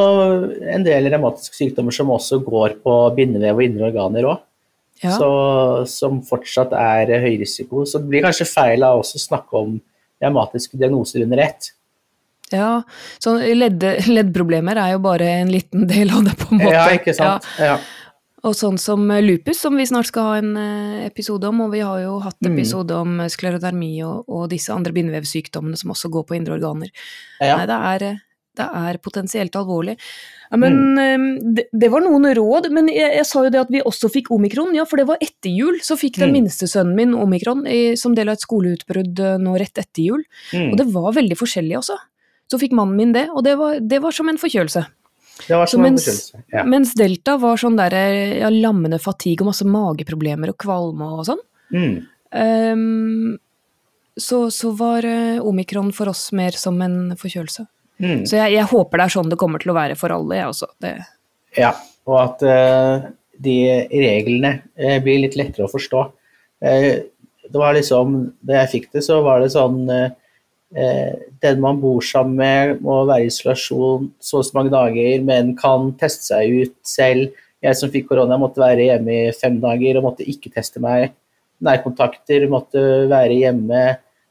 en 0.67 0.83
del 0.83 1.05
revmatiske 1.13 1.55
sykdommer 1.55 1.93
som 1.95 2.09
også 2.09 2.43
går 2.45 2.83
på 2.83 3.15
bindevev 3.15 3.55
og 3.55 3.63
indre 3.63 3.93
organer 3.93 4.25
òg, 4.35 4.41
Ja. 5.05 5.15
som 5.87 6.21
fortsatt 6.23 6.73
er 6.73 7.21
høy 7.21 7.39
risiko. 7.39 7.85
Så 7.87 8.01
det 8.03 8.09
blir 8.11 8.23
kanskje 8.27 8.49
feil 8.53 8.83
av 8.83 8.99
oss 8.99 9.15
å 9.15 9.23
snakke 9.23 9.55
om 9.55 9.81
revmatiske 10.23 10.79
diagnoser 10.81 11.23
under 11.27 11.39
ett. 11.49 11.73
Ja, 12.51 12.83
så 13.21 13.37
ledde, 13.55 13.99
leddproblemer 14.09 14.79
er 14.81 14.95
jo 14.95 15.01
bare 15.05 15.27
en 15.43 15.51
liten 15.53 15.87
del 15.91 16.11
av 16.11 16.25
det, 16.25 16.37
på 16.41 16.55
en 16.55 16.63
måte. 16.63 16.75
Ja, 16.75 16.87
ikke 16.97 17.13
sant? 17.17 17.45
Ja. 17.61 17.75
Ja. 17.75 17.79
Og 18.47 18.55
sånn 18.55 18.77
som 18.79 19.03
lupus, 19.21 19.59
som 19.61 19.75
vi 19.77 19.85
snart 19.91 20.07
skal 20.09 20.23
ha 20.29 20.35
en 20.39 20.53
eh, 20.57 21.07
episode 21.09 21.49
om, 21.51 21.61
og 21.65 21.73
vi 21.75 21.81
har 21.83 21.99
jo 22.05 22.21
hatt 22.23 22.39
Mm. 22.41 22.53
episode 22.55 22.95
om 22.95 23.17
sklerodermi 23.29 23.91
og, 24.07 24.29
og 24.31 24.47
disse 24.53 24.71
andre 24.73 24.93
bindevevsykdommene 24.95 25.77
som 25.77 25.91
også 25.91 26.09
går 26.15 26.25
på 26.29 26.37
indre 26.39 26.55
organer. 26.55 26.89
Ja. 27.43 27.57
Nei, 27.59 27.67
det 27.67 27.79
er, 27.93 28.21
det 28.59 28.67
er 28.81 28.99
potensielt 29.05 29.57
alvorlig. 29.59 29.95
Ja, 30.51 30.57
men 30.61 30.77
mm. 30.97 31.55
det, 31.57 31.65
det 31.77 31.91
var 31.93 32.05
noen 32.05 32.27
råd, 32.37 32.69
men 32.75 32.89
jeg, 32.93 33.15
jeg 33.19 33.27
sa 33.29 33.43
jo 33.47 33.53
det 33.53 33.61
at 33.61 33.73
vi 33.73 33.83
også 33.85 34.11
fikk 34.13 34.31
omikron, 34.35 34.75
ja, 34.77 34.85
for 34.89 35.01
det 35.01 35.07
var 35.11 35.21
etter 35.25 35.53
jul. 35.53 35.81
Så 35.85 35.97
fikk 36.01 36.19
den 36.21 36.33
Mm. 36.33 36.37
minste 36.41 36.69
sønnen 36.69 36.97
min 36.97 37.15
omikron 37.17 37.67
i, 37.69 37.97
som 38.01 38.15
del 38.17 38.29
av 38.33 38.39
et 38.39 38.45
skoleutbrudd 38.45 39.21
eh, 39.25 39.39
nå 39.41 39.57
rett 39.61 39.79
etter 39.81 40.03
jul. 40.11 40.23
Mm. 40.53 40.71
Og 40.73 40.79
det 40.81 40.89
var 40.95 41.13
veldig 41.17 41.37
forskjellig 41.41 41.79
også. 41.81 41.99
Så 42.49 42.61
fikk 42.61 42.73
mannen 42.77 42.97
min 42.97 43.13
det, 43.13 43.27
og 43.33 43.45
det 43.45 43.57
var, 43.61 43.77
det 43.81 43.99
var 44.01 44.15
som 44.17 44.29
en 44.33 44.41
forkjølelse. 44.41 44.87
Det 45.47 45.55
var 45.55 45.69
Så 45.71 45.77
som 45.77 45.85
en 45.87 45.95
mens. 45.95 46.33
Ja. 46.51 46.65
mens 46.67 46.95
delta 46.99 47.37
var 47.39 47.61
sånn 47.61 47.77
der 47.79 47.95
ja, 48.41 48.49
lammende 48.51 48.99
fatigue 48.99 49.45
og 49.45 49.53
masse 49.53 49.67
mageproblemer 49.69 50.51
og 50.51 50.59
kvalme 50.65 51.13
og 51.19 51.27
sånn, 51.29 51.45
Mm. 51.69 51.99
um, 52.33 53.39
så, 54.19 54.49
så 54.51 54.71
var 54.75 55.05
eh, 55.07 55.39
omikron 55.45 55.93
for 55.95 56.09
oss 56.11 56.31
mer 56.33 56.57
som 56.59 56.81
en 56.83 57.13
forkjølelse. 57.21 57.67
Mm. 57.99 58.25
Så 58.29 58.39
jeg, 58.39 58.55
jeg 58.55 58.71
håper 58.71 59.01
det 59.01 59.07
er 59.09 59.15
sånn 59.17 59.31
det 59.33 59.39
kommer 59.41 59.63
til 59.63 59.73
å 59.73 59.79
være 59.79 59.97
for 59.99 60.15
alle, 60.15 60.39
jeg 60.39 60.53
også. 60.53 60.71
Det, 60.83 60.95
Ja, 61.59 61.73
og 62.09 62.19
at 62.21 62.45
uh, 62.47 63.09
de 63.43 63.59
reglene 63.91 64.59
uh, 64.79 64.99
blir 65.05 65.25
litt 65.25 65.37
lettere 65.39 65.67
å 65.67 65.73
forstå. 65.73 66.05
Uh, 66.65 66.93
det 67.49 67.57
var 67.57 67.77
liksom, 67.77 68.19
Da 68.45 68.63
jeg 68.63 68.73
fikk 68.75 68.89
det, 68.93 69.03
så 69.07 69.23
var 69.25 69.41
det 69.41 69.55
sånn 69.55 69.87
Den 69.89 71.61
man 71.63 71.79
bor 71.81 72.03
sammen 72.05 72.35
med, 72.37 72.83
må 72.85 72.99
være 73.09 73.25
i 73.25 73.31
isolasjon 73.31 74.11
så 74.21 74.43
og 74.43 74.45
så 74.45 74.57
mange 74.59 74.73
dager, 74.75 75.23
men 75.25 75.55
kan 75.57 75.95
teste 75.97 76.27
seg 76.27 76.67
ut 76.67 76.75
selv. 76.85 77.39
Jeg 77.65 77.79
som 77.79 77.89
fikk 77.95 78.11
korona, 78.11 78.37
måtte 78.37 78.61
være 78.61 78.91
hjemme 78.91 79.15
i 79.15 79.33
fem 79.33 79.57
dager 79.63 79.97
og 79.97 80.11
måtte 80.11 80.27
ikke 80.29 80.53
teste 80.53 80.83
meg. 80.85 81.15
Nærkontakter 81.65 82.45
måtte 82.53 82.83
være 83.09 83.41
hjemme. 83.41 83.81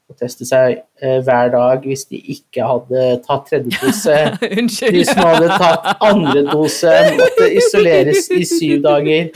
Å 0.07 0.15
teste 0.15 0.45
seg 0.47 0.77
eh, 1.03 1.17
hver 1.25 1.49
dag 1.51 1.83
hvis 1.83 2.05
de 2.07 2.15
ikke 2.31 2.63
hadde 2.63 3.01
tatt 3.25 3.49
tredje 3.49 3.75
dose. 3.81 4.13
De 4.39 4.47
Unnskyld. 4.61 5.01
som 5.09 5.19
hadde 5.27 5.49
tatt 5.59 5.89
andre 6.07 6.43
dose, 6.47 6.93
måtte 7.17 7.49
isoleres 7.59 8.29
i 8.31 8.45
syv 8.47 8.81
dager. 8.85 9.27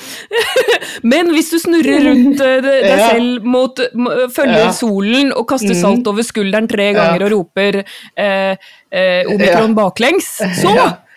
Men 1.03 1.31
hvis 1.35 1.51
du 1.51 1.57
snurrer 1.59 2.05
rundt 2.07 2.39
eh, 2.45 2.57
deg 2.63 2.87
Ja. 2.87 3.09
selv 3.11 3.43
mot 3.43 3.83
følger 4.31 4.65
Ja. 4.67 4.71
solen 4.75 5.33
og 5.35 5.47
kaster 5.51 5.73
Mhm. 5.75 5.81
salt 5.81 6.07
over 6.07 6.23
skulderen 6.23 6.69
tre 6.71 6.93
ganger 6.95 7.19
Ja. 7.19 7.25
og 7.27 7.31
roper 7.35 7.83
eh, 8.17 8.55
eh, 8.91 9.23
omikron 9.27 9.75
baklengs, 9.75 10.37
så. 10.61 10.75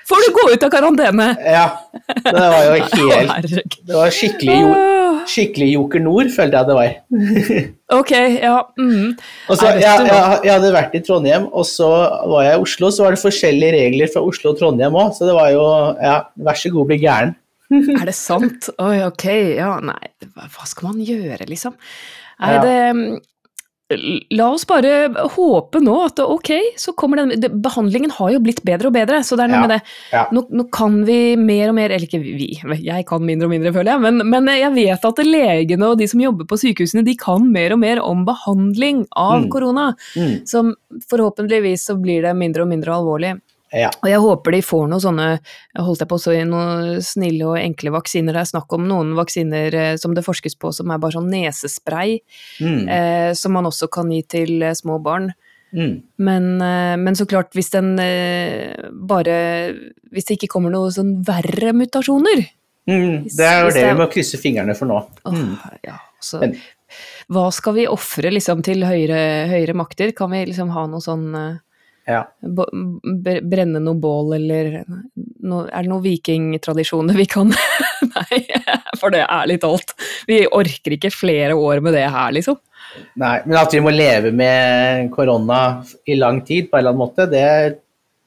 Får 0.08 0.24
du 0.24 0.32
gå 0.36 0.44
ut 0.52 0.66
av 0.66 0.72
karantene! 0.72 1.28
Ja, 1.44 1.66
det 2.24 2.32
var 2.34 2.64
jo 2.64 3.06
helt. 3.12 3.54
Det 3.84 3.96
var 3.96 4.12
skikkelig, 4.14 4.56
jo, 4.62 4.72
skikkelig 5.30 5.68
Joker 5.74 6.04
Nord, 6.04 6.32
følte 6.34 6.60
jeg 6.60 6.70
det 6.70 6.78
var. 6.80 6.92
Ok, 7.94 8.10
ja. 8.40 8.56
Mm. 8.80 9.12
Og 9.52 9.58
så, 9.60 9.68
jeg, 9.76 9.84
jeg, 9.84 10.38
jeg 10.48 10.50
hadde 10.50 10.70
vært 10.74 10.94
i 10.96 11.02
Trondheim, 11.04 11.44
og 11.52 11.66
så 11.68 11.90
var 12.32 12.46
jeg 12.46 12.56
i 12.56 12.62
Oslo. 12.64 12.88
Så 12.90 13.04
var 13.04 13.14
det 13.14 13.20
forskjellige 13.20 13.74
regler 13.76 14.10
fra 14.10 14.22
Oslo 14.24 14.54
og 14.54 14.58
Trondheim 14.58 14.96
òg, 14.98 15.12
så 15.14 15.28
det 15.28 15.36
var 15.36 15.52
jo 15.54 15.66
ja, 16.00 16.16
vær 16.48 16.58
så 16.58 16.72
god, 16.74 16.88
bli 16.90 16.98
gæren. 17.04 17.36
Er 18.00 18.08
det 18.08 18.16
sant? 18.16 18.70
Oi, 18.82 18.96
ok, 19.06 19.28
ja, 19.60 19.76
nei, 19.84 20.10
hva 20.32 20.66
skal 20.68 20.90
man 20.90 21.04
gjøre, 21.04 21.46
liksom? 21.50 21.76
Nei, 22.42 22.56
det 22.64 22.74
La 24.32 24.46
oss 24.48 24.62
bare 24.64 25.10
håpe 25.34 25.76
nå 25.84 25.92
at 26.06 26.20
ok, 26.24 26.48
så 26.80 26.94
kommer 26.96 27.20
den 27.20 27.60
Behandlingen 27.60 28.10
har 28.16 28.30
jo 28.32 28.38
blitt 28.40 28.62
bedre 28.64 28.88
og 28.88 28.94
bedre, 28.96 29.18
så 29.20 29.36
det 29.36 29.44
er 29.44 29.50
noe 29.52 29.58
Ja, 29.60 29.66
med 29.66 29.72
det. 29.74 29.80
ja. 30.10 30.22
Nå, 30.32 30.42
nå 30.56 30.64
kan 30.72 30.96
vi 31.04 31.36
mer 31.36 31.68
og 31.68 31.74
mer, 31.76 31.92
eller 31.92 32.06
ikke 32.08 32.22
vi, 32.24 32.48
jeg 32.80 33.04
kan 33.06 33.20
mindre 33.28 33.44
og 33.44 33.52
mindre, 33.52 33.74
føler 33.76 33.92
jeg, 33.92 34.00
men, 34.06 34.24
men 34.32 34.48
jeg 34.56 34.72
vet 34.72 35.04
at 35.04 35.20
legene 35.28 35.90
og 35.92 35.98
de 36.00 36.08
som 36.08 36.22
jobber 36.24 36.48
på 36.48 36.56
sykehusene, 36.64 37.04
de 37.04 37.14
kan 37.20 37.44
mer 37.52 37.76
og 37.76 37.82
mer 37.84 38.00
om 38.00 38.24
behandling 38.24 39.04
av 39.12 39.42
Mm. 39.44 39.50
korona. 39.52 39.90
Mm, 40.16 40.46
Så 40.48 40.64
forhåpentligvis 41.10 41.84
så 41.90 42.00
blir 42.00 42.22
det 42.24 42.32
mindre 42.40 42.62
og 42.64 42.68
mindre 42.72 42.94
alvorlig. 42.96 43.34
Ja. 43.74 43.90
Og 44.02 44.08
jeg 44.08 44.20
håper 44.22 44.54
de 44.54 44.60
får 44.62 44.84
noen 44.88 45.02
sånne, 45.02 45.28
holdt 45.76 46.02
jeg 46.04 46.08
på 46.10 46.18
å 46.18 46.22
si, 46.22 46.36
noen 46.48 47.00
snille 47.02 47.46
og 47.50 47.58
enkle 47.58 47.90
vaksiner. 47.96 48.32
Det 48.36 48.42
er 48.44 48.50
snakk 48.52 48.72
om 48.76 48.86
noen 48.88 49.14
vaksiner 49.18 49.74
eh, 49.74 49.94
som 50.00 50.14
det 50.14 50.24
forskes 50.26 50.54
på 50.62 50.70
som 50.76 50.90
er 50.94 50.98
bare 51.02 51.16
sånn 51.18 51.30
nesespray, 51.32 52.20
Mm, 52.60 52.88
eh, 52.88 53.32
som 53.34 53.52
man 53.52 53.66
også 53.66 53.88
kan 53.90 54.10
gi 54.14 54.22
til 54.22 54.62
eh, 54.62 54.72
små 54.78 55.00
barn. 55.02 55.32
mm, 55.74 56.02
Men, 56.18 56.60
eh, 56.62 56.96
men 56.96 57.14
så 57.18 57.26
klart, 57.26 57.50
hvis 57.52 57.70
den 57.74 57.98
eh, 57.98 58.76
bare 58.92 59.74
Hvis 60.12 60.24
det 60.28 60.36
ikke 60.38 60.52
kommer 60.54 60.70
noen 60.70 60.92
sånn 60.94 61.24
verre 61.26 61.72
mutasjoner 61.74 62.44
mm. 62.86 63.24
Det 63.36 63.44
er 63.48 63.64
jo 63.64 63.70
det 63.74 63.82
vi 63.88 63.98
må 63.98 64.06
krysse 64.12 64.38
fingrene 64.38 64.76
for 64.78 64.86
nå. 64.86 65.00
åh, 65.24 65.32
Mm. 65.34 65.58
ja, 65.82 65.98
så, 66.22 66.40
Men- 66.40 66.56
Hva 67.28 67.50
skal 67.52 67.74
vi 67.74 67.86
ofre 67.88 68.30
liksom, 68.30 68.62
til 68.62 68.84
høyere, 68.86 69.48
høyere 69.50 69.74
makter? 69.74 70.12
Kan 70.14 70.30
vi 70.30 70.44
liksom 70.46 70.70
ha 70.70 70.86
noe 70.86 71.00
sånn 71.02 71.34
eh, 71.34 71.58
Ja. 72.04 72.20
brenne 72.42 73.80
noe 73.80 73.96
bål, 73.96 74.34
eller 74.36 74.82
no, 75.40 75.62
er 75.64 75.86
det 75.86 75.88
noen 75.88 76.02
vikingtradisjoner 76.04 77.16
vi 77.16 77.24
kan 77.32 77.48
Nei, 78.10 78.40
for 79.00 79.14
det 79.14 79.22
er 79.24 79.48
litt 79.48 79.64
alt. 79.64 79.94
Vi 80.28 80.42
orker 80.44 80.96
ikke 80.98 81.10
flere 81.14 81.56
år 81.56 81.80
med 81.84 81.96
det 81.96 82.04
her, 82.04 82.34
liksom. 82.36 82.58
Nei, 83.20 83.38
men 83.46 83.56
at 83.58 83.72
vi 83.72 83.80
må 83.82 83.90
leve 83.94 84.34
med 84.36 85.08
korona 85.14 85.60
i 86.04 86.18
lang 86.18 86.42
tid 86.44 86.68
på 86.68 86.76
en 86.76 86.82
eller 86.82 86.92
annen 86.92 87.00
måte, 87.00 87.26
det 87.30 87.46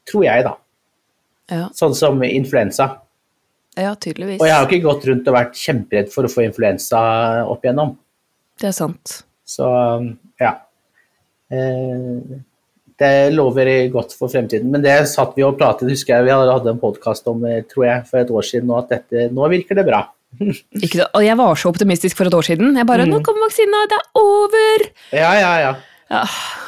tror 0.10 0.26
jeg, 0.26 0.48
da. 0.48 0.56
Ja, 1.54 1.70
Sånn 1.78 1.94
som 1.96 2.20
influensa. 2.26 2.90
ja 3.78 3.94
tydeligvis. 3.96 4.42
Og 4.42 4.50
jeg 4.50 4.58
har 4.58 4.66
ikke 4.66 4.84
gått 4.84 5.06
rundt 5.08 5.30
og 5.30 5.38
vært 5.38 5.62
kjemperedd 5.62 6.10
for 6.12 6.28
å 6.28 6.32
få 6.34 6.44
influensa 6.48 7.00
opp 7.48 7.64
igjennom. 7.64 7.94
Det 8.58 8.72
er 8.72 8.76
sant. 8.76 9.20
Så 9.48 9.70
ja. 10.42 10.56
Eh, 11.54 12.42
Det 12.98 13.32
lover 13.34 13.70
godt 13.94 14.16
for 14.18 14.32
fremtiden. 14.32 14.72
Men 14.74 14.82
det 14.82 14.96
satt 15.12 15.36
vi 15.38 15.46
og 15.46 15.58
pratet, 15.60 15.90
husker 15.92 16.16
jeg 16.16 16.26
vi 16.26 16.34
hadde 16.34 16.72
en 16.72 16.80
podkast 16.82 17.28
om, 17.30 17.44
eh, 17.46 17.62
tror 17.70 17.86
jeg, 17.86 18.06
for 18.10 18.24
et 18.24 18.32
år 18.34 18.48
siden 18.48 18.72
og 18.74 18.80
at 18.86 18.96
dette, 18.96 19.28
nå 19.34 19.50
virker 19.54 19.78
det 19.78 19.86
bra. 19.86 20.02
Ikke 20.86 21.06
og 21.14 21.24
jeg 21.24 21.38
var 21.40 21.56
så 21.56 21.70
optimistisk 21.72 22.18
for 22.18 22.28
et 22.28 22.34
år 22.34 22.48
siden. 22.50 22.76
Jeg 22.76 22.88
bare 22.90 23.06
Mm. 23.06 23.14
'Nå 23.14 23.24
kommer 23.24 23.46
vaksina, 23.48 23.86
det 23.90 23.98
er 24.02 24.08
over!' 24.20 24.90
Ja, 25.14 25.32
ja, 25.40 25.54
ja. 25.60 25.74
Ja, 26.10 26.24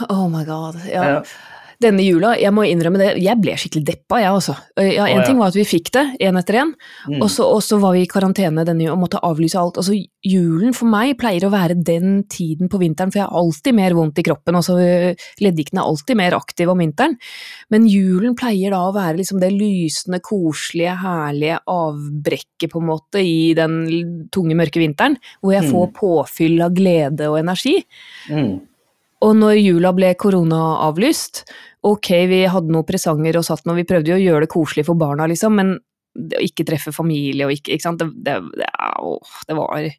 oh 0.09 0.27
my 0.29 0.43
god. 0.45 0.75
Ja. 0.85 1.03
ja. 1.03 1.21
Denne 1.79 2.03
jula, 2.03 2.33
jeg 2.35 2.51
må 2.51 2.65
innrømme 2.67 2.99
det, 2.99 3.13
jeg 3.23 3.39
ble 3.39 3.53
skikkelig 3.55 3.85
deppa, 3.87 4.17
jeg 4.19 4.33
også. 4.35 4.51
Ja, 4.83 5.05
en 5.07 5.21
Å, 5.21 5.21
ja. 5.21 5.25
ting 5.29 5.37
var 5.39 5.47
at 5.47 5.55
vi 5.55 5.63
fikk 5.63 5.91
det, 5.95 6.01
én 6.19 6.35
etter 6.35 6.57
én, 6.59 6.73
Mm. 7.07 7.21
og, 7.23 7.29
så, 7.31 7.79
var 7.79 7.93
vi 7.95 8.01
i 8.03 8.09
karantene 8.11 8.65
denne 8.67 8.83
jula 8.83 8.97
og 8.97 8.99
måtte 9.05 9.21
avlyse 9.23 9.55
alt. 9.55 9.77
Altså, 9.79 9.95
julen 10.27 10.73
for 10.75 10.91
meg 10.91 11.17
pleier 11.17 11.45
å 11.47 11.51
være 11.53 11.77
den 11.81 12.23
tiden 12.27 12.67
på 12.67 12.81
vinteren, 12.81 13.11
for 13.13 13.19
jeg 13.21 13.27
har 13.29 13.39
alltid 13.39 13.73
mer 13.79 13.95
vondt 13.95 14.19
i 14.19 14.23
kroppen. 14.27 14.55
Altså, 14.59 14.75
leddgikten 15.39 15.79
er 15.79 15.87
alltid 15.87 16.17
mer 16.19 16.35
aktiv 16.35 16.67
om 16.69 16.77
vinteren. 16.83 17.15
Men 17.71 17.87
julen 17.87 18.35
pleier 18.35 18.71
da 18.75 18.81
å 18.89 18.93
være 18.93 19.17
liksom 19.21 19.39
det 19.39 19.53
lysende, 19.55 20.19
koselige, 20.19 20.97
herlige 20.99 21.59
avbrekket, 21.65 22.69
på 22.73 22.81
en 22.83 22.89
måte, 22.91 23.23
i 23.23 23.53
den 23.55 24.27
tunge, 24.35 24.53
mørke 24.59 24.83
vinteren, 24.83 25.15
hvor 25.41 25.53
jeg 25.55 25.63
Mm. 25.63 25.71
får 25.71 25.93
påfyll 25.95 26.61
av 26.61 26.73
glede 26.75 27.29
og 27.31 27.39
energi. 27.39 27.85
Mm. 28.29 28.59
Og 29.25 29.35
når 29.35 29.57
jula 29.59 29.91
ble 29.95 30.13
korona-avlyst, 30.15 31.43
ok, 31.83 32.09
vi 32.31 32.43
hadde 32.51 32.71
noen 32.71 32.87
presanger 32.87 33.37
og 33.39 33.45
satt 33.47 33.65
noe, 33.67 33.75
vi 33.79 33.87
prøvde 33.87 34.13
jo 34.13 34.17
å 34.19 34.23
gjøre 34.23 34.45
det 34.45 34.51
koselig 34.53 34.85
for 34.87 34.99
barna, 34.99 35.27
liksom, 35.27 35.55
men 35.59 35.73
det, 36.15 36.39
å 36.39 36.43
ikke 36.45 36.65
treffe 36.67 36.93
familie 36.95 37.45
og 37.47 37.51
ikke, 37.55 37.75
ikke 37.75 37.85
sant, 37.85 37.99
det, 37.99 38.09
det, 38.25 38.37
det, 38.61 38.69
åh, 39.03 39.33
det 39.47 39.57
var 39.59 39.89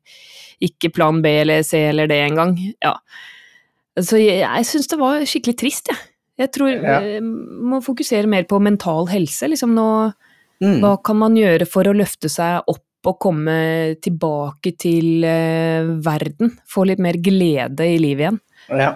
ikke 0.60 0.90
plan 0.96 1.20
B 1.24 1.34
eller 1.42 1.62
C 1.64 1.82
eller 1.90 2.08
D 2.10 2.16
engang, 2.24 2.56
ja. 2.84 2.94
Så 4.00 4.16
jeg, 4.20 4.40
jeg 4.44 4.66
syns 4.68 4.88
det 4.88 4.98
var 5.00 5.24
skikkelig 5.28 5.56
trist, 5.60 5.92
jeg. 5.92 6.06
Jeg 6.40 6.52
tror 6.56 6.70
Ja. 6.72 6.98
vi 7.04 7.18
må 7.20 7.82
fokusere 7.84 8.28
mer 8.32 8.46
på 8.48 8.56
mental 8.64 9.06
helse, 9.12 9.48
liksom 9.52 9.74
nå, 9.76 9.88
Mm. 10.60 10.82
hva 10.82 10.98
kan 11.02 11.16
man 11.16 11.32
gjøre 11.40 11.64
for 11.64 11.88
å 11.88 11.94
løfte 11.96 12.28
seg 12.28 12.66
opp 12.68 12.84
og 13.08 13.14
komme 13.18 13.96
tilbake 14.04 14.74
til 14.76 15.24
eh, 15.24 15.86
verden, 16.04 16.50
få 16.68 16.84
litt 16.84 17.00
mer 17.00 17.16
glede 17.16 17.80
i 17.88 17.94
livet 17.96 18.26
igjen? 18.26 18.40
Ja, 18.68 18.90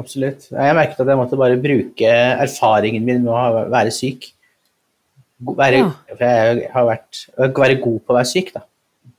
absolutt. 0.00 0.48
Jeg 0.50 0.76
merket 0.78 1.00
at 1.02 1.10
jeg 1.12 1.18
måtte 1.20 1.38
bare 1.40 1.58
bruke 1.60 2.12
erfaringen 2.12 3.04
min 3.06 3.24
med 3.24 3.32
å 3.32 3.64
være 3.72 3.92
syk. 3.94 4.30
Være, 5.42 5.80
Ja. 5.82 5.88
For 6.12 6.22
jeg 6.22 6.68
har 6.70 6.86
vært, 6.86 7.24
være 7.36 7.80
god 7.82 7.98
på 8.00 8.14
å 8.14 8.18
være 8.18 8.30
syk, 8.30 8.52
da. 8.54 8.62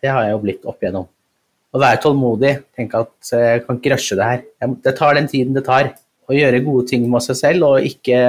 Det 0.04 0.12
har 0.12 0.24
jeg 0.24 0.36
jo 0.36 0.42
blitt 0.44 0.66
opp 0.68 0.84
igjennom. 0.84 1.08
Å 1.74 1.82
være 1.82 2.02
tålmodig. 2.04 2.54
Tenke 2.78 3.02
at 3.04 3.34
eh, 3.34 3.46
jeg 3.56 3.66
kan 3.66 3.80
ikke 3.80 3.94
rushe 3.96 4.18
det 4.20 4.30
her. 4.30 4.44
Det 4.86 4.96
tar 4.98 5.18
den 5.18 5.28
tiden 5.32 5.58
det 5.58 5.66
tar. 5.68 5.92
Å 6.30 6.36
gjøre 6.36 6.64
gode 6.64 6.88
ting 6.88 7.04
med 7.12 7.24
seg 7.26 7.40
selv, 7.40 7.66
og 7.68 7.88
ikke 7.88 8.20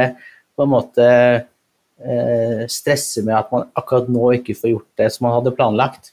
på 0.57 0.64
en 0.64 0.72
måte 0.72 1.07
eh, 1.07 2.64
stresse 2.70 3.22
med 3.26 3.37
at 3.38 3.52
man 3.54 3.68
akkurat 3.78 4.11
nå 4.11 4.33
ikke 4.40 4.57
får 4.59 4.72
gjort 4.72 4.90
det 4.98 5.11
som 5.14 5.28
man 5.28 5.37
hadde 5.38 5.54
planlagt. 5.54 6.11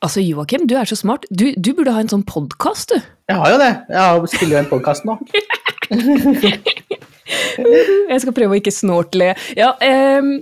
Altså, 0.00 0.22
Joakim, 0.22 0.68
du 0.70 0.76
er 0.78 0.88
så 0.88 0.96
smart. 0.96 1.26
Du, 1.28 1.50
du 1.58 1.72
burde 1.74 1.92
ha 1.92 2.00
en 2.00 2.10
sånn 2.12 2.24
podkast, 2.28 2.94
du. 2.94 3.02
Jeg 3.28 3.36
har 3.36 3.50
jo 3.52 3.56
det. 3.60 3.72
Jeg 3.92 4.28
spiller 4.32 4.54
jo 4.54 4.60
en 4.62 4.70
podkast 4.70 5.04
nå. 5.04 5.18
Jeg 8.08 8.22
skal 8.22 8.32
prøve 8.32 8.54
å 8.54 8.56
ikke 8.56 8.72
snortle. 8.72 9.34
Ja, 9.56 9.74
ehm, 9.84 10.38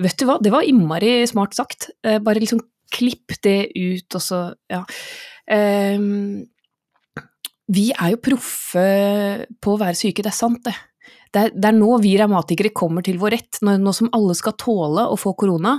vet 0.00 0.16
du 0.16 0.24
hva, 0.24 0.38
det 0.40 0.52
var 0.54 0.64
innmari 0.64 1.18
smart 1.28 1.52
sagt. 1.58 1.90
Eh, 2.00 2.16
bare 2.24 2.40
liksom 2.40 2.62
klipp 2.96 3.36
det 3.44 3.58
ut, 3.76 4.16
og 4.16 4.24
så 4.24 4.40
Ja. 4.72 4.80
Ehm, 5.52 6.46
vi 7.70 7.90
er 7.92 8.14
jo 8.14 8.22
proffe 8.24 8.86
på 9.60 9.74
å 9.74 9.78
være 9.78 9.98
syke, 10.00 10.24
det 10.24 10.32
er 10.32 10.40
sant, 10.40 10.64
det. 10.64 10.74
Det 11.30 11.42
er, 11.44 11.52
det 11.54 11.68
er 11.68 11.76
nå 11.76 11.92
vi 12.02 12.16
revmatikere 12.18 12.72
kommer 12.74 13.04
til 13.04 13.20
vår 13.20 13.36
rett. 13.36 13.60
Nå 13.62 13.92
som 13.94 14.08
alle 14.16 14.34
skal 14.34 14.56
tåle 14.58 15.04
å 15.12 15.20
få 15.20 15.36
korona, 15.38 15.76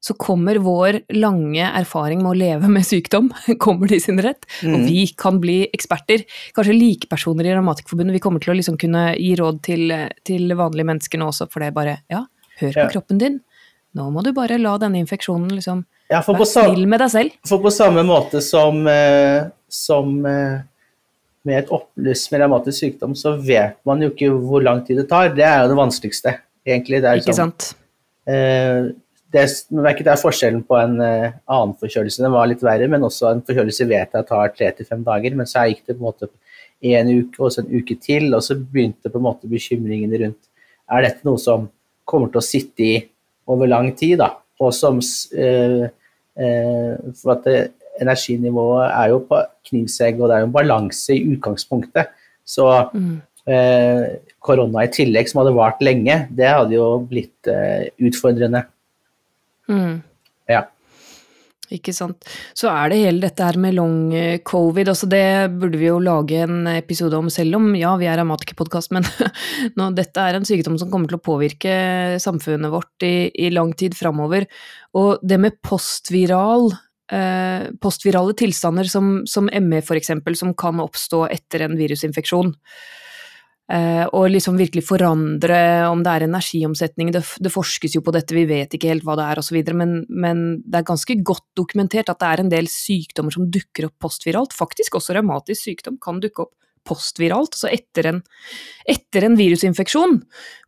så 0.00 0.14
kommer 0.14 0.60
vår 0.62 1.00
lange 1.18 1.64
erfaring 1.74 2.20
med 2.22 2.30
å 2.30 2.38
leve 2.38 2.68
med 2.70 2.86
sykdom 2.86 3.32
kommer 3.64 3.88
til 3.90 4.00
sin 4.04 4.20
rett. 4.22 4.46
Og 4.62 4.76
Mm. 4.78 4.84
vi 4.86 5.06
kan 5.18 5.40
bli 5.42 5.56
eksperter. 5.74 6.22
Kanskje 6.54 6.76
likepersoner 6.78 7.44
i 7.48 7.54
Revmatikerforbundet. 7.56 8.14
Vi 8.14 8.22
kommer 8.22 8.40
til 8.44 8.54
å 8.54 8.56
liksom 8.58 8.78
kunne 8.78 9.16
gi 9.18 9.34
råd 9.40 9.58
til, 9.66 9.90
til 10.24 10.54
vanlige 10.54 10.86
mennesker 10.86 11.18
nå 11.18 11.28
også, 11.32 11.48
for 11.50 11.60
det 11.60 11.72
er 11.72 11.76
bare 11.80 11.96
ja, 12.10 12.24
hør 12.60 12.72
på 12.72 12.84
Ja. 12.84 12.88
kroppen 12.94 13.18
din. 13.18 13.40
Nå 13.98 14.06
må 14.12 14.22
du 14.22 14.32
bare 14.36 14.58
la 14.60 14.76
denne 14.78 15.00
infeksjonen 15.02 15.50
liksom 15.56 15.84
Ja, 16.10 16.20
for 16.22 16.34
på, 16.38 16.44
Vær 16.44 16.52
sa 16.52 16.62
snill 16.68 16.86
med 16.86 17.00
deg 17.00 17.10
selv. 17.10 17.30
for 17.44 17.58
på 17.58 17.70
samme 17.74 18.04
måte 18.06 18.40
som, 18.40 18.86
eh, 18.86 19.48
som 19.68 20.24
eh, 20.26 20.60
med 21.44 21.58
et 21.64 21.68
opplyst 21.74 22.30
med 22.32 22.40
revmatisk 22.42 22.78
sykdom, 22.84 23.14
så 23.16 23.34
vet 23.40 23.76
man 23.84 24.00
jo 24.00 24.10
ikke 24.10 24.30
hvor 24.30 24.62
lang 24.62 24.84
tid 24.86 24.96
det 25.02 25.08
tar. 25.10 25.30
Det 25.34 25.44
er 25.44 25.62
jo 25.64 25.68
det 25.74 25.76
vanskeligste, 25.80 26.36
egentlig. 26.66 27.02
Det 27.02 27.10
er 27.10 27.16
Ikke 27.20 27.34
sånn, 27.34 27.52
sant? 27.52 27.74
eh, 28.28 28.88
det, 29.32 29.42
er- 29.44 29.82
merket 29.84 30.06
det 30.06 30.12
er 30.14 30.20
forskjellen 30.22 30.62
på 30.68 30.76
en 30.80 30.94
uh, 31.02 31.30
annen 31.52 31.74
forkjølelse. 31.80 32.22
Den 32.24 32.32
var 32.32 32.48
litt 32.48 32.62
verre, 32.64 32.88
men 32.88 33.04
også 33.04 33.28
en 33.32 33.42
forkjølelse 33.44 33.86
vet 33.90 34.14
jeg 34.16 34.26
tar 34.30 34.52
tre 34.56 34.70
til 34.78 34.88
fem 34.88 35.02
dager. 35.04 35.34
Men 35.36 35.48
så 35.50 35.66
gikk 35.68 35.82
det 35.86 35.96
på 35.98 36.00
en 36.00 36.08
måte 36.08 36.28
en 36.88 37.10
uke, 37.10 37.42
og 37.42 37.52
så 37.52 37.64
en 37.64 37.72
uke 37.74 37.96
til, 38.00 38.30
og 38.36 38.44
så 38.46 38.56
begynte 38.56 39.10
på 39.10 39.18
en 39.20 39.26
måte 39.26 39.50
bekymringene 39.50 40.20
rundt 40.22 40.46
Er 40.88 41.02
dette 41.04 41.26
noe 41.26 41.40
som 41.42 41.66
kommer 42.08 42.30
til 42.32 42.40
å 42.40 42.46
sitte 42.46 42.84
i 42.86 42.94
over 43.50 43.68
lang 43.68 43.90
tid, 43.98 44.16
da? 44.22 44.30
Og 44.62 44.72
som 44.74 45.00
uh, 45.02 45.84
eh, 46.38 46.92
For 47.18 47.34
at 47.34 47.44
det, 47.44 47.58
energinivået 48.00 48.92
er 48.94 49.10
jo 49.10 49.18
på 49.26 49.42
knivsegg, 49.68 50.20
og 50.22 50.30
det 50.30 50.36
er 50.36 50.44
jo 50.44 50.48
en 50.48 50.54
balanse 50.54 51.16
i 51.16 51.24
utgangspunktet. 51.34 52.14
Så 52.46 52.68
Mm. 52.94 53.16
korona 54.44 54.82
i 54.84 54.90
tillegg, 54.92 55.28
som 55.28 55.38
hadde 55.40 55.54
vart 55.56 55.78
lenge, 55.80 56.28
det 56.36 56.48
hadde 56.52 56.74
jo 56.76 56.98
blitt 57.08 57.48
utfordrende. 58.04 58.60
Mm. 59.68 60.00
Ja. 60.50 60.64
Ikke 61.68 61.92
sant. 61.92 62.24
Så 62.56 62.70
er 62.72 62.88
det 62.88 63.00
hele 63.02 63.20
dette 63.26 63.44
her 63.44 63.58
med 63.60 63.76
long 63.76 64.14
eh, 64.16 64.40
covid, 64.40 64.88
altså 64.88 65.08
det 65.10 65.22
burde 65.60 65.80
vi 65.80 65.90
jo 65.90 65.98
lage 66.00 66.40
en 66.46 66.64
episode 66.72 67.18
om 67.18 67.28
selv 67.32 67.58
om, 67.58 67.68
ja, 67.76 67.92
vi 68.00 68.08
er 68.08 68.16
revmatikerpodkast, 68.22 68.94
men 68.96 69.04
nå, 69.78 69.90
dette 69.96 70.24
er 70.24 70.38
en 70.38 70.48
sykdom 70.48 70.78
som 70.80 70.88
kommer 70.92 71.12
til 71.12 71.20
å 71.20 71.26
påvirke 71.28 71.72
samfunnet 72.24 72.72
vårt 72.72 73.04
i, 73.04 73.28
i 73.36 73.52
lang 73.52 73.74
tid 73.76 73.96
framover. 73.98 74.48
Og 74.96 75.20
det 75.20 75.40
med 75.42 75.60
postviral 75.64 76.70
eh, 77.12 77.68
postvirale 77.80 78.36
tilstander 78.38 78.88
som, 78.88 79.26
som 79.28 79.48
ME 79.52 79.82
eksempel, 79.96 80.36
som 80.36 80.54
kan 80.54 80.80
oppstå 80.80 81.26
etter 81.32 81.66
en 81.66 81.76
virusinfeksjon. 81.78 82.54
Eh, 83.68 84.04
og 84.16 84.30
liksom 84.32 84.56
virkelig 84.56 84.80
forandre 84.88 85.58
om 85.90 86.00
det 86.00 86.12
er 86.14 86.24
energiomsetning, 86.24 87.10
det, 87.12 87.20
det, 87.44 87.52
forskes 87.52 87.98
jo 87.98 88.00
på 88.04 88.14
dette, 88.16 88.32
vi 88.32 88.46
vet 88.48 88.72
ikke 88.72 88.88
helt 88.88 89.04
hva 89.04 89.18
det 89.18 89.26
er 89.28 89.42
osv., 89.42 89.58
men, 89.76 89.98
men 90.08 90.40
det 90.64 90.80
er 90.80 90.86
ganske 90.88 91.18
godt 91.20 91.44
dokumentert 91.58 92.08
at 92.08 92.22
det 92.22 92.30
er 92.30 92.42
en 92.44 92.52
del 92.54 92.70
sykdommer 92.72 93.34
som 93.34 93.50
dukker 93.52 93.90
opp 93.90 93.98
postviralt. 94.06 94.56
Faktisk 94.56 94.96
også 94.96 95.18
revmatisk 95.18 95.66
sykdom 95.68 96.00
kan 96.00 96.22
dukke 96.24 96.46
opp 96.46 96.54
postviralt, 96.88 97.52
altså 97.58 97.68
etter 97.70 98.08
en, 98.10 98.20
etter 98.88 99.26
en 99.28 99.36
virusinfeksjon. 99.38 100.16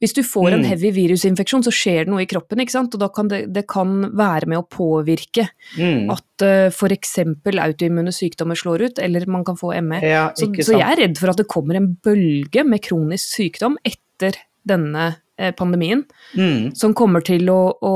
Hvis 0.02 0.14
du 0.18 0.20
får 0.26 0.52
en 0.52 0.61
Mm. 0.61 0.68
heavy 0.68 0.90
virusinfeksjon, 0.98 1.64
så 1.64 1.72
skjer 1.72 2.04
det 2.04 2.12
noe 2.12 2.22
i 2.22 2.28
kroppen, 2.28 2.61
ikke 2.61 2.76
sant, 2.76 2.94
og 2.94 3.00
da 3.00 3.09
kan 3.09 3.28
det, 3.33 3.40
det 3.56 3.64
kan 3.66 4.11
være 4.12 4.46
med 4.52 4.61
å 4.61 4.68
påvirke 4.68 5.48
Mm. 5.78 6.11
at 6.12 6.44
uh, 6.44 6.68
f.eks. 6.68 7.16
autoimmune 7.24 8.12
sykdommer 8.12 8.56
slår 8.61 8.87
ut, 8.90 8.98
eller 9.00 9.26
man 9.26 9.44
kan 9.44 9.56
få 9.56 9.72
ME. 9.83 10.00
ja, 10.04 10.28
Så, 10.37 10.52
så 10.62 10.76
jeg 10.78 10.85
er 10.87 11.02
redd 11.06 11.18
for 11.18 11.30
at 11.33 11.40
det 11.40 11.48
kommer 11.48 11.76
en 11.80 11.96
bølge 12.04 12.64
med 12.66 12.83
kronisk 12.83 13.37
sykdom 13.40 13.76
etter 13.85 14.37
denne 14.66 15.16
eh, 15.40 15.52
pandemien, 15.56 16.04
Mm. 16.37 16.76
som 16.76 16.92
kommer 16.92 17.24
til 17.24 17.48
å, 17.48 17.72
å 17.80 17.94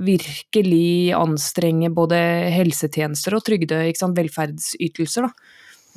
virkelig 0.00 1.12
anstrenge 1.12 1.90
både 1.92 2.16
helsetjenester 2.54 3.36
og 3.36 3.44
trygde, 3.44 3.82
ikke 3.90 4.00
sant, 4.00 4.16
velferdsytelser. 4.16 5.26
Da. 5.28 5.30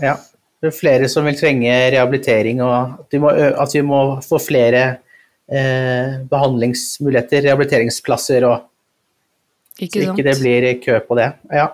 Ja. 0.04 0.16
Det 0.58 0.72
er 0.72 0.74
flere 0.74 1.10
som 1.12 1.28
vil 1.28 1.38
trenge 1.38 1.74
rehabilitering, 1.93 2.63
og 2.65 3.04
at 3.04 3.13
vi 3.13 3.20
må, 3.22 3.34
at 3.34 3.76
vi 3.76 3.84
må 3.86 4.00
få 4.26 4.39
flere 4.41 4.86
eh, 5.46 6.15
behandlingsmuligheter, 6.30 7.46
rehabiliteringsplasser, 7.46 8.48
og 8.48 8.65
Ikke 9.78 10.02
så 10.02 10.15
ikke 10.15 10.26
det 10.26 10.39
blir 10.41 10.72
kø 10.82 10.98
på 11.06 11.20
det. 11.20 11.28
Ja. 11.54 11.67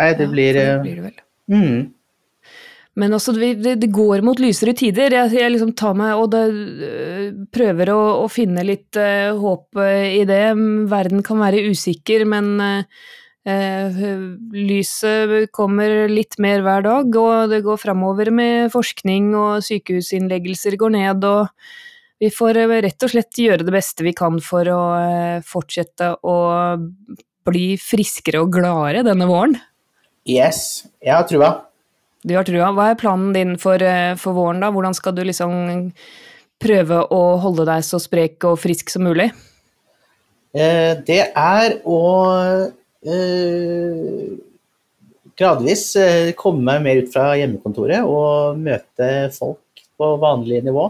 Nei, 0.00 0.12
det 0.18 0.26
Ja, 0.28 0.32
blir, 0.34 0.56
eh, 0.56 0.74
det 0.74 0.82
blir 0.84 1.00
det 1.00 1.06
vel. 1.08 1.24
mm. 1.48 1.80
Men 3.00 3.14
altså, 3.14 3.32
det, 3.32 3.92
går 3.94 4.20
mot 4.20 4.38
lysere 4.42 4.74
tider. 4.76 5.14
Jeg, 5.14 5.32
jeg 5.38 5.52
liksom 5.54 5.72
tar 5.78 5.94
meg 5.96 6.18
og 6.18 6.32
det, 6.34 6.42
øh, 6.50 7.28
prøver 7.54 7.92
å, 7.94 8.00
å 8.24 8.28
finne 8.28 8.64
litt 8.66 8.98
uh, 8.98 9.30
håp 9.38 9.78
i 9.78 10.24
det. 10.28 10.42
Verden 10.90 11.22
kan 11.24 11.38
være 11.40 11.62
usikker, 11.70 12.26
men 12.28 12.50
øh, 12.60 13.06
øh, 13.48 14.00
lyset 14.52 15.52
kommer 15.56 16.08
litt 16.10 16.38
mer 16.42 16.64
hver 16.66 16.84
dag, 16.86 17.16
og 17.22 17.52
det 17.52 17.62
går 17.64 17.80
framover 17.80 18.32
med 18.34 18.72
forskning, 18.74 19.32
og 19.38 19.64
sykehusinnleggelser 19.66 20.76
går 20.80 20.94
ned, 20.96 21.24
og 21.24 21.48
vi 22.20 22.28
får 22.34 22.60
øh, 22.66 22.76
rett 22.84 23.06
og 23.06 23.14
slett 23.14 23.42
gjøre 23.46 23.64
det 23.64 23.74
beste 23.74 24.04
vi 24.04 24.12
kan 24.16 24.40
for 24.44 24.68
å 24.68 24.82
øh, 24.98 25.40
fortsette 25.46 26.14
å 26.20 26.36
bli 27.48 27.66
friskere 27.80 28.42
og 28.44 28.52
gladere 28.54 29.04
denne 29.06 29.28
våren. 29.28 29.56
Yes, 30.28 30.86
jeg 31.00 31.16
har 31.16 31.26
trua. 31.28 31.50
Du 32.20 32.34
har 32.36 32.44
trua. 32.44 32.68
Hva 32.76 32.90
er 32.90 32.98
planen 33.00 33.32
din 33.32 33.54
for, 33.56 33.80
eh, 33.80 34.14
for 34.20 34.36
våren, 34.36 34.60
da? 34.60 34.70
Hvordan 34.70 34.94
skal 34.94 35.14
du 35.16 35.22
liksom 35.24 35.92
prøve 36.60 37.08
å 37.08 37.40
holde 37.40 37.64
deg 37.64 37.82
så 37.82 37.98
sprek 37.98 38.44
og 38.44 38.58
frisk 38.60 38.90
som 38.90 39.02
mulig? 39.08 39.30
Eh, 40.52 40.94
det 41.06 41.32
er 41.34 41.78
å 41.86 42.00
eh, 42.36 42.70
gradvis 45.40 45.84
eh, 45.96 46.30
komme 46.38 46.64
meg 46.66 46.82
mer 46.84 47.02
ut 47.02 47.12
fra 47.12 47.30
hjemmekontoret 47.38 48.04
og 48.04 48.58
møte 48.60 49.10
folk 49.36 49.84
på 50.00 50.10
vanlig 50.20 50.62
nivå. 50.66 50.88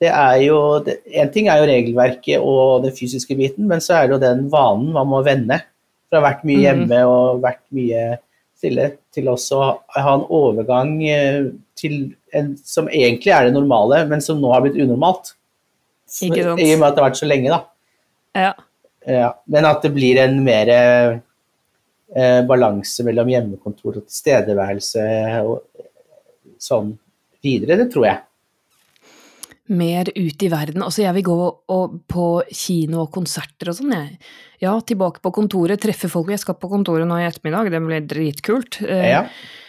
Det 0.00 0.10
er 0.10 0.38
jo, 0.42 0.56
Én 0.84 1.22
en 1.22 1.30
ting 1.32 1.46
er 1.48 1.60
jo 1.60 1.68
regelverket 1.70 2.42
og 2.42 2.82
den 2.84 2.94
fysiske 2.96 3.36
biten, 3.38 3.68
men 3.70 3.80
så 3.84 3.98
er 3.98 4.08
det 4.08 4.16
jo 4.16 4.22
den 4.24 4.48
vanen 4.52 4.92
man 4.96 5.08
må 5.08 5.22
vende. 5.24 5.60
Fra 6.10 6.18
å 6.18 6.22
ha 6.22 6.30
vært 6.30 6.44
mye 6.44 6.56
Mhm. 6.58 6.64
hjemme 6.64 6.98
og 7.08 7.40
vært 7.44 7.62
mye 7.72 8.18
stille, 8.58 8.90
til 9.12 9.24
også 9.28 9.60
å 9.60 9.78
ha 10.02 10.14
en 10.14 10.26
overgang 10.28 11.02
eh, 11.08 11.50
til 11.76 12.14
en 12.32 12.56
som 12.64 12.88
egentlig 12.88 13.32
er 13.32 13.44
det 13.46 13.54
normale, 13.54 14.06
men 14.08 14.20
som 14.20 14.40
nå 14.40 14.52
har 14.52 14.62
blitt 14.62 14.76
unormalt. 14.80 15.34
I 16.22 16.28
og 16.30 16.58
med 16.58 16.88
at 16.88 16.94
det 16.94 17.02
har 17.02 17.10
vært 17.10 17.22
så 17.22 17.28
lenge, 17.28 17.48
da. 17.50 17.64
Ja. 18.34 18.52
Ja, 19.06 19.32
men 19.46 19.64
at 19.64 19.82
det 19.82 19.92
blir 19.94 20.16
en 20.18 20.42
mer 20.44 20.68
eh, 20.68 21.18
balanse 22.46 23.02
mellom 23.06 23.28
hjemmekontor 23.32 23.96
og 23.98 24.04
tilstedeværelse 24.06 25.06
og 25.42 25.64
sånn 26.62 26.92
videre, 27.42 27.76
det 27.80 27.88
tror 27.92 28.06
jeg. 28.06 28.20
Mer 29.74 30.10
ut 30.12 30.42
i 30.44 30.48
verden. 30.52 30.82
Altså, 30.84 31.02
jeg 31.06 31.14
vil 31.16 31.24
gå 31.24 31.34
og, 31.72 31.94
på 32.12 32.24
kino 32.52 33.06
og 33.06 33.12
konserter 33.14 33.70
og 33.72 33.78
sånn, 33.78 33.94
jeg. 33.96 34.18
Ja, 34.60 34.74
tilbake 34.84 35.22
på 35.24 35.32
kontoret, 35.32 35.80
treffe 35.80 36.10
folk. 36.12 36.28
Jeg 36.34 36.42
skal 36.42 36.58
på 36.60 36.68
kontoret 36.68 37.08
nå 37.08 37.16
i 37.20 37.24
ettermiddag, 37.26 37.70
det 37.72 37.80
blir 37.84 38.04
dritkult. 38.08 38.82
Eh, 38.84 39.08
Ja. 39.10 39.22
Nå- 39.24 39.63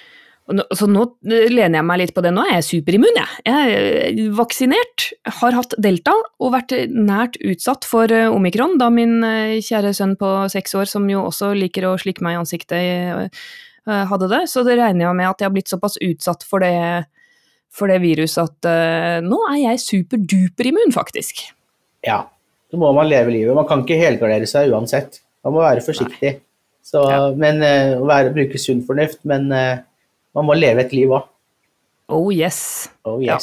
Så 0.45 0.86
nå 0.86 1.03
eh, 1.25 1.47
lener 1.49 1.79
jeg 1.79 1.88
meg 1.88 1.99
litt 2.03 2.13
på 2.13 2.21
det. 2.21 2.31
Nå 2.36 2.43
er 2.45 2.60
jeg 2.60 2.67
superimmun, 2.67 3.17
jeg. 3.17 3.45
Jeg 3.47 3.77
er 3.79 4.19
vaksinert, 4.38 5.08
har 5.39 5.58
hatt 5.58 5.73
delta 5.81 6.13
og 6.38 6.53
vært 6.53 6.75
nært 6.93 7.39
utsatt 7.41 7.88
for 7.89 8.12
eh, 8.13 8.29
omikron, 8.29 8.77
da 8.81 8.91
min 8.93 9.17
eh, 9.25 9.55
kjære 9.65 9.95
sønn 9.97 10.13
på 10.19 10.29
seks 10.53 10.77
år, 10.77 10.86
som 10.91 11.08
jo 11.10 11.23
også 11.31 11.53
liker 11.58 11.89
å 11.89 11.95
slikke 12.01 12.25
meg 12.25 12.38
i 12.38 12.39
ansiktet, 12.43 12.77
eh, 12.77 13.49
eh, 13.89 14.05
hadde 14.12 14.29
det. 14.29 14.43
Så 14.51 14.62
det 14.67 14.77
regner 14.77 15.08
jeg 15.08 15.17
med 15.17 15.31
at 15.31 15.41
jeg 15.41 15.49
har 15.49 15.58
blitt 15.58 15.73
såpass 15.73 15.97
utsatt 15.97 16.45
for 16.45 16.62
det, 16.62 16.75
for 17.73 17.89
det 17.89 17.97
viruset 18.05 18.45
at 18.45 18.69
eh, 18.69 19.17
nå 19.25 19.41
er 19.49 19.60
jeg 19.63 19.84
superduperimmun, 19.88 20.93
faktisk. 20.95 21.47
ja. 22.05 22.25
Så 22.73 22.79
må 22.81 22.89
man 22.97 23.05
leve 23.08 23.29
livet. 23.31 23.53
Man 23.55 23.67
kan 23.69 23.84
ikke 23.84 23.95
helgardere 23.99 24.47
seg 24.49 24.71
uansett. 24.73 25.19
Man 25.45 25.53
må 25.53 25.62
være 25.62 25.84
forsiktig. 25.86 26.31
Så, 26.86 27.01
men, 27.38 27.62
eh, 27.63 27.93
være, 28.01 28.34
bruke 28.34 28.60
sunn 28.62 28.81
fornuft, 28.86 29.21
men 29.29 29.47
eh, 29.53 29.84
man 30.36 30.48
må 30.50 30.58
leve 30.58 30.86
et 30.86 30.93
liv 30.95 31.13
òg. 31.15 31.32
Oh 32.13 32.30
yes. 32.34 32.89
Oh 33.06 33.21
Ja. 33.24 33.39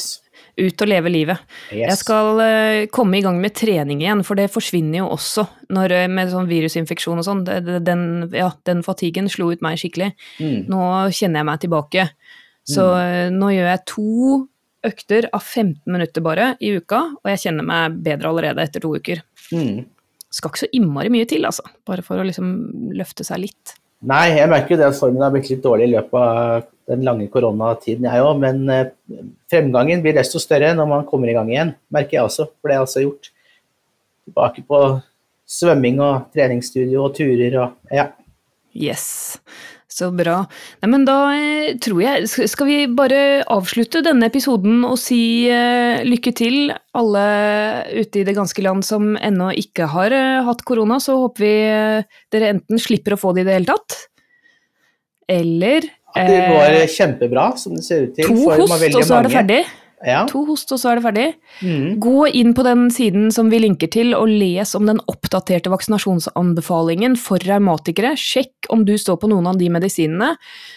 Ut 0.53 0.81
og 0.85 0.87
leve 0.87 1.09
livet. 1.09 1.39
yes. 1.71 1.89
Jeg 1.89 1.97
skal 2.03 2.37
uh, 2.37 2.85
komme 2.93 3.17
i 3.17 3.23
gang 3.25 3.39
med 3.41 3.55
trening 3.57 4.03
igjen, 4.03 4.21
for 4.23 4.37
det 4.37 4.51
forsvinner 4.53 4.99
jo 4.99 5.07
også 5.15 5.47
når, 5.73 5.95
eh, 5.97 6.07
med 6.07 6.29
sånn 6.29 6.45
virusinfeksjon 6.45 7.17
og 7.17 7.25
sånn. 7.25 7.41
Den, 7.81 8.03
ja, 8.29 8.51
den 8.69 8.83
fatiguen 8.85 9.31
slo 9.33 9.49
ut 9.49 9.63
meg 9.65 9.81
skikkelig. 9.81 10.11
Mm. 10.37 10.69
Nå 10.69 10.83
kjenner 11.09 11.41
jeg 11.41 11.49
meg 11.49 11.63
tilbake. 11.63 12.05
Så 12.69 12.85
mm. 12.85 13.39
nå 13.39 13.49
gjør 13.55 13.71
jeg 13.71 13.83
to 13.89 14.37
økter 14.85 15.27
av 15.33 15.41
15 15.41 15.89
minutter 15.89 16.23
bare 16.23 16.53
i 16.61 16.75
uka, 16.77 17.01
og 17.17 17.33
jeg 17.33 17.47
kjenner 17.47 17.65
meg 17.67 17.97
bedre 18.05 18.29
allerede 18.29 18.63
etter 18.67 18.83
to 18.83 18.93
uker. 18.93 19.23
Mm. 19.55 19.87
Skal 20.33 20.51
ikke 20.51 20.63
så 20.65 20.73
innmari 20.75 21.11
mye 21.13 21.27
til, 21.29 21.47
altså. 21.49 21.65
Bare 21.87 22.05
for 22.05 22.21
å 22.21 22.27
liksom 22.27 22.53
løfte 22.93 23.25
seg 23.25 23.47
litt. 23.47 23.73
Nei, 24.03 24.33
jeg 24.35 24.49
merker 24.51 24.75
jo 24.75 24.79
det 24.81 24.89
at 24.89 24.97
formen 24.97 25.23
har 25.23 25.31
blitt 25.31 25.49
litt 25.51 25.63
dårlig 25.63 25.87
i 25.87 25.93
løpet 25.93 26.17
av 26.19 26.65
den 26.91 27.05
lange 27.07 27.29
koronatiden, 27.31 28.07
jeg 28.09 28.25
òg. 28.25 28.41
Men 28.41 28.63
eh, 28.73 28.89
fremgangen 29.51 30.03
blir 30.03 30.17
desto 30.17 30.41
større 30.43 30.73
når 30.75 30.89
man 30.89 31.05
kommer 31.07 31.31
i 31.31 31.35
gang 31.37 31.51
igjen, 31.51 31.71
merker 31.93 32.19
jeg 32.19 32.27
også. 32.27 32.49
For 32.59 32.69
det 32.69 32.75
har 32.75 32.83
jeg 32.83 32.89
også 32.89 33.05
gjort. 33.05 33.31
Tilbake 34.23 34.65
på 34.67 34.81
svømming 35.53 36.01
og 36.03 36.27
treningsstudio 36.35 37.05
og 37.05 37.15
turer 37.17 37.57
og 37.61 37.95
ja. 37.95 38.09
Yes. 38.73 39.07
Så 39.93 40.09
bra. 40.15 40.39
Nei, 40.81 40.89
men 40.89 41.03
da 41.05 41.17
eh, 41.37 41.75
tror 41.81 41.99
jeg 42.01 42.47
Skal 42.49 42.69
vi 42.69 42.77
bare 42.97 43.43
avslutte 43.53 44.01
denne 44.05 44.29
episoden 44.31 44.81
og 44.87 44.95
si 44.97 45.45
uh, 45.51 46.01
lykke 46.07 46.33
til 46.33 46.71
alle 46.97 47.25
ute 47.93 48.21
i 48.21 48.25
det 48.25 48.33
ganske 48.37 48.65
land 48.65 48.85
som 48.87 49.13
ennå 49.13 49.51
ikke 49.61 49.89
har 49.93 50.15
uh, 50.15 50.41
hatt 50.47 50.63
korona. 50.65 50.97
Så 51.03 51.19
håper 51.21 51.45
vi 51.45 51.53
uh, 51.69 52.23
dere 52.33 52.55
enten 52.55 52.81
slipper 52.81 53.13
å 53.17 53.21
få 53.21 53.35
det 53.35 53.45
i 53.45 53.49
det 53.51 53.59
hele 53.59 53.69
tatt, 53.69 53.99
eller 55.29 55.85
At 56.13 56.29
det 56.29 56.41
går 56.49 56.79
kjempebra, 56.93 57.47
som 57.61 57.77
det 57.77 57.85
ser 57.85 58.07
ut 58.07 58.17
til. 58.17 58.29
to 58.29 58.49
host, 58.49 58.89
og 58.89 59.05
så 59.05 59.19
er 59.19 59.29
det 59.29 59.35
ferdig. 59.37 59.61
Ja. 60.05 60.25
To 60.27 60.41
host, 60.45 60.71
og 60.75 60.79
så 60.81 60.89
er 60.91 60.99
det 60.99 61.03
ferdig. 61.05 61.25
Mm. 61.63 61.99
Gå 62.03 62.27
inn 62.35 62.53
på 62.53 62.63
den 62.67 62.89
siden 62.91 63.29
som 63.31 63.47
vi 63.49 63.61
linker 63.63 63.87
til, 63.87 64.13
og 64.17 64.27
les 64.27 64.73
om 64.75 64.85
den 64.89 64.99
oppdaterte 65.07 65.71
vaksinasjonsanbefalingen 65.71 67.15
for 67.19 67.39
revmatikere. 67.39 68.13
Sjekk 68.19 68.67
om 68.73 68.83
du 68.85 68.97
står 68.99 69.17
på 69.21 69.29
noen 69.31 69.47
av 69.47 69.57
de 69.57 69.69
medisinene, 69.71 70.33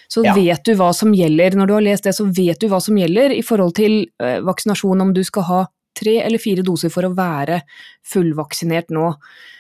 så 0.08 0.24
Ja. 0.24 0.34
vet 0.34 0.62
du 0.64 0.74
hva 0.74 0.92
som 0.94 1.12
gjelder. 1.12 1.56
Når 1.58 1.66
du 1.66 1.72
har 1.74 1.82
lest 1.82 2.04
det, 2.04 2.14
så 2.14 2.24
vet 2.26 2.60
du 2.60 2.68
hva 2.68 2.80
som 2.80 2.94
gjelder 2.96 3.34
i 3.34 3.42
forhold 3.42 3.74
til 3.74 4.06
eh, 4.20 4.38
vaksinasjon, 4.40 5.00
om 5.02 5.12
du 5.12 5.24
skal 5.24 5.42
ha 5.42 5.66
tre 5.96 6.18
eller 6.22 6.38
fire 6.38 6.62
doser 6.62 6.90
for 6.92 7.02
å 7.08 7.14
være 7.16 7.62
fullvaksinert 8.04 8.90
nå. 8.94 9.14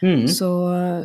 Mm. 0.04 0.26
Så, 0.28 0.48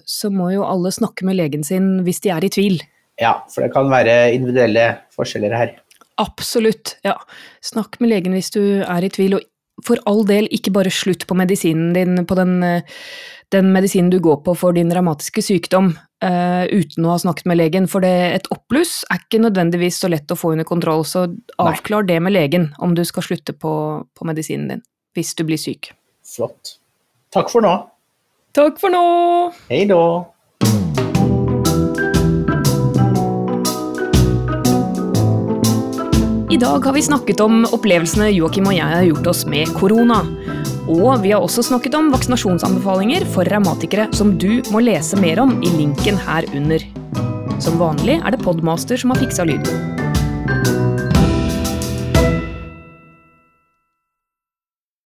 så 0.05 0.29
må 0.29 0.51
jo 0.53 0.65
alle 0.67 0.91
snakke 0.91 1.25
med 1.27 1.37
legen 1.39 1.63
sin 1.63 2.03
hvis 2.05 2.21
de 2.21 2.29
er 2.29 2.43
i 2.45 2.49
tvil. 2.49 2.81
ja, 3.21 3.43
for 3.53 3.61
det 3.61 3.71
kan 3.73 3.89
være 3.89 4.33
individuelle 4.35 4.99
forskjeller 5.15 5.55
her. 5.55 5.73
Absolutt, 6.19 6.97
ja. 7.05 7.15
Snakk 7.63 7.99
med 8.01 8.11
legen 8.11 8.35
hvis 8.35 8.51
du 8.53 8.61
er 8.83 9.05
i 9.05 9.11
tvil, 9.13 9.37
og 9.39 9.85
for 9.85 10.01
all 10.09 10.25
del 10.27 10.49
ikke 10.53 10.73
bare 10.75 10.91
slutt 10.93 11.25
på 11.27 11.37
medisinen 11.37 11.93
din, 11.95 12.25
på 12.27 12.37
den, 12.37 12.59
den 13.53 13.71
medisinen 13.73 14.11
du 14.13 14.19
går 14.23 14.41
på 14.45 14.55
for 14.59 14.75
din 14.77 14.91
revmatiske 14.93 15.43
sykdom, 15.45 15.93
uh, 16.23 16.65
uten 16.69 17.07
å 17.07 17.15
ha 17.15 17.21
snakket 17.23 17.49
med 17.49 17.57
legen, 17.57 17.87
for 17.89 18.05
det, 18.05 18.13
et 18.35 18.51
oppbluss 18.53 19.01
er 19.09 19.23
ikke 19.23 19.41
nødvendigvis 19.47 20.01
så 20.03 20.11
lett 20.11 20.31
å 20.31 20.37
få 20.37 20.53
under 20.55 20.67
kontroll, 20.67 21.05
så 21.07 21.25
avklar 21.61 22.05
Nei. 22.05 22.11
det 22.13 22.19
med 22.27 22.35
legen 22.35 22.69
om 22.83 22.93
du 22.97 23.03
skal 23.07 23.25
slutte 23.25 23.57
på, 23.57 23.73
på 24.05 24.29
medisinen 24.29 24.75
din 24.75 24.85
hvis 25.17 25.33
du 25.35 25.43
blir 25.43 25.59
syk. 25.59 25.91
Flott. 26.23 26.77
Takk 27.35 27.49
for 27.51 27.63
nå. 27.63 27.73
Takk 28.55 28.79
for 28.79 28.93
nå. 28.93 29.01
Hei 29.71 29.83
da. 29.89 29.99
I 36.51 36.57
dag 36.57 36.85
har 36.85 36.93
vi 36.93 37.01
snakket 37.01 37.39
om 37.39 37.61
opplevelsene 37.63 38.25
Joakim 38.33 38.65
og 38.67 38.73
jeg 38.75 38.83
har 38.83 39.05
gjort 39.07 39.29
oss 39.31 39.45
med 39.47 39.69
korona. 39.71 40.17
Og 40.91 41.21
vi 41.23 41.31
har 41.31 41.39
også 41.39 41.63
snakket 41.63 41.95
om 41.95 42.09
vaksinasjonsanbefalinger 42.11 43.23
for 43.31 43.47
revmatikere 43.47 44.09
som 44.11 44.33
du 44.35 44.59
må 44.73 44.83
lese 44.83 45.15
mer 45.23 45.39
om 45.45 45.55
i 45.63 45.71
linken 45.77 46.19
her 46.27 46.49
under. 46.51 46.83
Som 47.63 47.79
vanlig 47.79 48.19
er 48.19 48.35
det 48.35 48.43
Podmaster 48.43 48.99
som 48.99 49.15
har 49.15 49.23
fiksa 49.23 49.47
lyden. 49.47 50.00